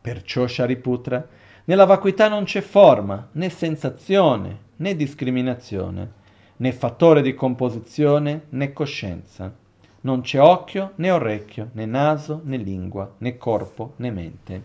[0.00, 1.26] Perciò Shariputra,
[1.68, 6.12] nella vacuità non c'è forma, né sensazione, né discriminazione,
[6.56, 9.54] né fattore di composizione, né coscienza.
[10.00, 14.62] Non c'è occhio, né orecchio, né naso, né lingua, né corpo, né mente.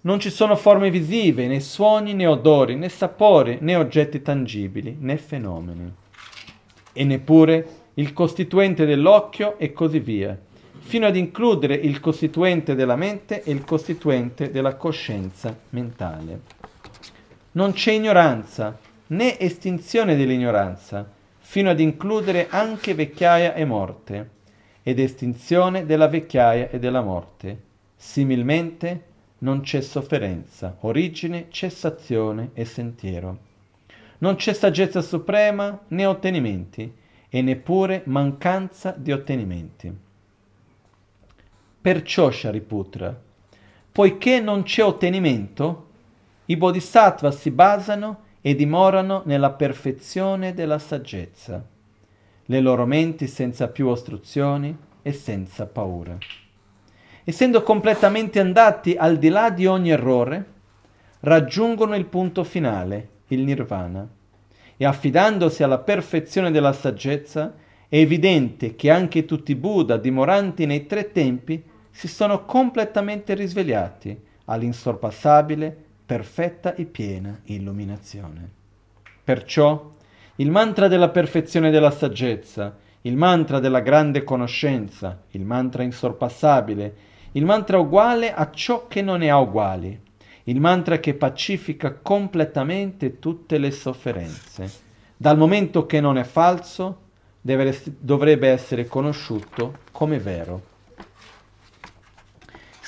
[0.00, 5.18] Non ci sono forme visive, né suoni, né odori, né sapori, né oggetti tangibili, né
[5.18, 5.92] fenomeni.
[6.92, 10.36] E neppure il costituente dell'occhio e così via,
[10.80, 16.40] fino ad includere il costituente della mente e il costituente della coscienza mentale.
[17.52, 18.78] Non c'è ignoranza
[19.08, 21.08] né estinzione dell'ignoranza,
[21.38, 24.30] fino ad includere anche vecchiaia e morte,
[24.82, 27.60] ed estinzione della vecchiaia e della morte.
[27.96, 29.04] Similmente
[29.38, 33.38] non c'è sofferenza, origine, cessazione e sentiero.
[34.18, 36.98] Non c'è saggezza suprema né ottenimenti,
[37.30, 40.08] e neppure mancanza di ottenimenti.
[41.80, 43.18] Perciò, Shariputra,
[43.90, 45.86] poiché non c'è ottenimento,
[46.46, 51.64] i bodhisattva si basano e dimorano nella perfezione della saggezza,
[52.44, 56.18] le loro menti senza più ostruzioni e senza paura.
[57.24, 60.44] Essendo completamente andati al di là di ogni errore,
[61.20, 64.06] raggiungono il punto finale, il nirvana
[64.76, 67.54] e affidandosi alla perfezione della saggezza,
[67.88, 74.18] è evidente che anche tutti i Buddha dimoranti nei tre tempi si sono completamente risvegliati,
[74.46, 75.76] all'insorpassabile,
[76.06, 78.48] perfetta e piena illuminazione.
[79.22, 79.90] Perciò
[80.36, 86.94] il mantra della perfezione della saggezza, il mantra della grande conoscenza, il mantra insorpassabile,
[87.32, 89.98] il mantra uguale a ciò che non ne ha uguali,
[90.44, 94.70] il mantra che pacifica completamente tutte le sofferenze.
[95.16, 97.02] Dal momento che non è falso,
[97.40, 100.69] deve, dovrebbe essere conosciuto come vero.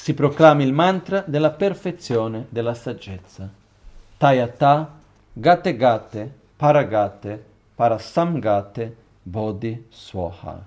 [0.02, 3.48] Si proclama il mantra della perfezione della saggezza.
[4.16, 4.94] Tayata,
[5.32, 10.60] gate gate, paragate, parasamgate, bodhi swaha.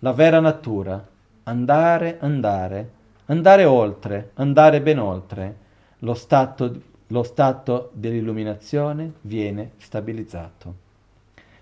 [0.00, 1.02] La vera natura,
[1.44, 2.90] andare, andare,
[3.24, 5.56] andare oltre, andare ben oltre.
[6.00, 10.74] Lo stato, lo stato dell'illuminazione viene stabilizzato.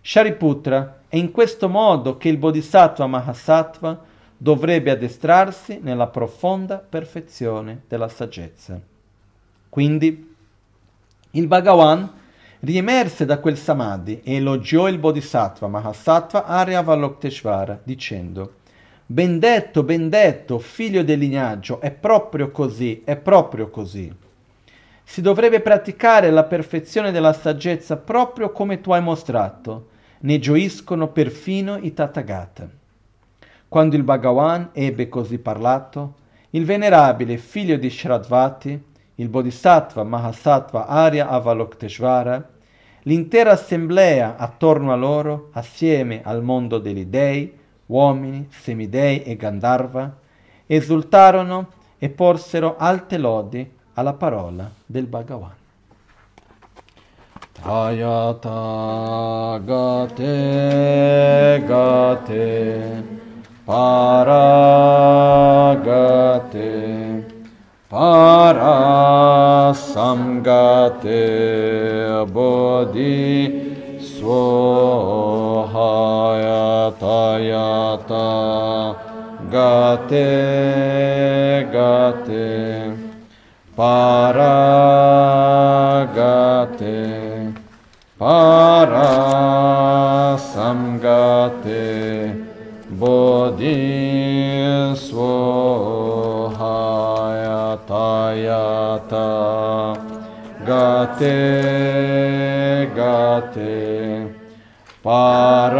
[0.00, 8.08] Shariputra è in questo modo che il Bodhisattva Mahasattva dovrebbe addestrarsi nella profonda perfezione della
[8.08, 8.78] saggezza.
[9.68, 10.34] Quindi
[11.30, 12.12] il Bhagavan
[12.60, 18.54] riemerse da quel samadhi e elogiò il Bodhisattva Mahasattva Arya Valokteshvara dicendo
[19.08, 24.12] Ben detto, ben detto, figlio del lignaggio, è proprio così, è proprio così.
[25.04, 29.90] Si dovrebbe praticare la perfezione della saggezza proprio come tu hai mostrato.
[30.20, 32.68] Ne gioiscono perfino i Tathagata.
[33.68, 36.14] Quando il Bhagavan ebbe così parlato,
[36.50, 38.82] il venerabile figlio di Shradvati,
[39.16, 42.48] il Bodhisattva Mahasattva Arya Avalokteshvara,
[43.02, 47.52] l'intera assemblea attorno a loro, assieme al mondo degli dei,
[47.86, 50.16] uomini, semidei e Gandharva,
[50.66, 55.54] esultarono e porsero alte lodi alla parola del Bhagavan.
[57.52, 58.50] Tayata
[59.64, 63.15] gate gate
[63.66, 65.26] paragate
[67.90, 68.66] parasamgate
[72.32, 73.66] bodhi
[73.98, 74.56] Sohayatayata
[79.50, 80.28] Gate
[81.74, 82.96] Gate
[83.76, 84.56] Paragate
[88.18, 89.06] Parasamgate
[92.98, 93.76] Bodhi
[94.96, 96.16] Sohayatayata
[100.64, 101.36] Gate
[102.96, 104.32] Gate.
[105.04, 105.76] Paragate.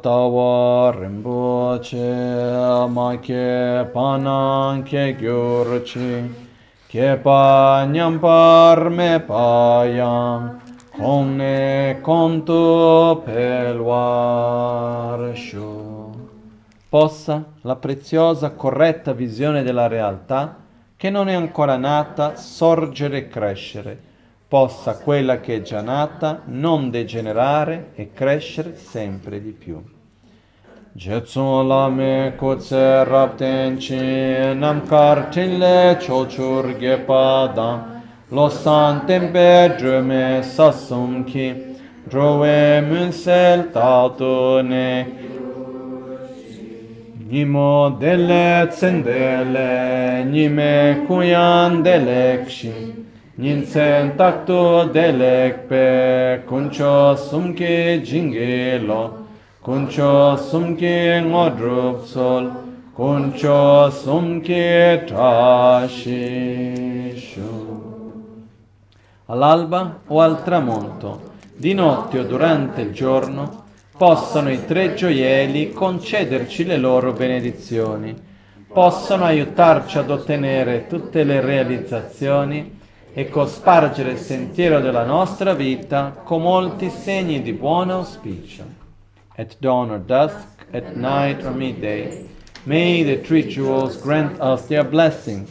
[0.00, 1.98] tawa rinpoche
[3.22, 6.48] ke panan ke gyurchi.
[6.88, 10.60] Che pagnam parme payam
[10.96, 14.10] conne conto pelwarsho
[16.90, 20.56] possa la preziosa corretta visione della realtà
[20.96, 24.02] che non è ancora nata sorgere e crescere
[24.50, 29.80] possa quella che è già nata non degenerare e crescere sempre di più.
[30.92, 40.42] Jetsun lame kutse rapten chi nam kartin le chochur ge padam lo san tempe drume
[40.42, 41.76] sasum ki
[42.08, 45.28] drove munsel tatu ne.
[47.28, 52.89] Nimo dele tsendele, nime kuyan delekshi,
[53.40, 59.20] ninsen taktu delekpe, kuncho sumke jingelo,
[59.62, 62.50] Kuncho sumke ngodrup sol,
[62.96, 66.08] kuncho sumke trascishu.
[69.26, 71.20] All'alba o al tramonto,
[71.54, 73.64] di notte o durante il giorno,
[73.98, 78.16] possano i tre gioielli concederci le loro benedizioni,
[78.66, 82.79] possano aiutarci ad ottenere tutte le realizzazioni
[83.12, 88.80] e cospargere il sentiero della nostra vita con molti segni di buon auspicio
[89.40, 92.28] at dawn or dusk, at night or midday.
[92.66, 95.50] May the three jewels grant us their blessings.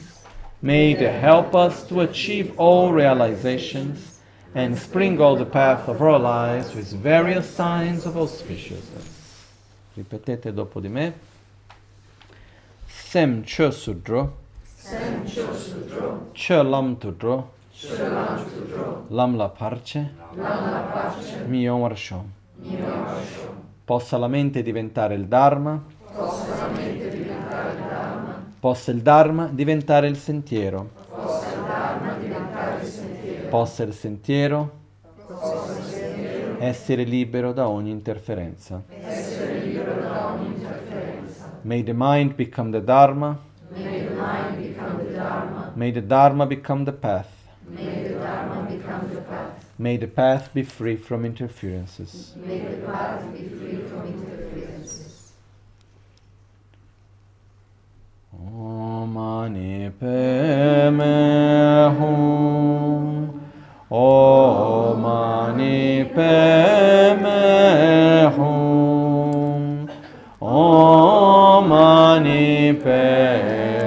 [0.62, 4.20] May they help us to achieve all realizations
[4.53, 9.18] and sprinkle the path of our lives with various signs of auspiciousness.
[9.95, 11.14] Ripetete dopo di me.
[12.88, 14.39] Sem Chö Sudro.
[14.90, 16.32] Sem Chö Sudro.
[16.34, 17.52] Chö Lam Tudro.
[17.72, 19.06] Chö Lam Tudro.
[19.10, 20.14] Lam La Parce.
[20.36, 21.46] Lam La Parce.
[21.46, 22.26] Mi Omar Shom.
[22.56, 23.58] Mi Omar Shom
[23.90, 25.82] possa la mente diventare il Dharma,
[26.14, 26.68] Possa
[27.10, 30.90] diventare il Dharma diventare il sentiero.
[33.50, 34.72] Possa il sentiero
[36.60, 38.84] essere libero da ogni interferenza.
[38.90, 41.52] essere libero da ogni interferenza.
[41.62, 43.40] May the mind become the Dharma.
[43.70, 44.68] May the mind become.
[45.80, 47.32] May the Dharma become the path.
[47.66, 49.66] May the Dharma become the path.
[49.78, 52.34] May the path be free from interferences.
[52.36, 55.32] May the path be free from interferences.
[58.34, 61.16] Om Mani Padme
[61.98, 63.42] Hum.
[63.90, 67.40] Om Mani Padme
[68.36, 69.90] Hum.
[70.42, 73.79] Om Mani Padme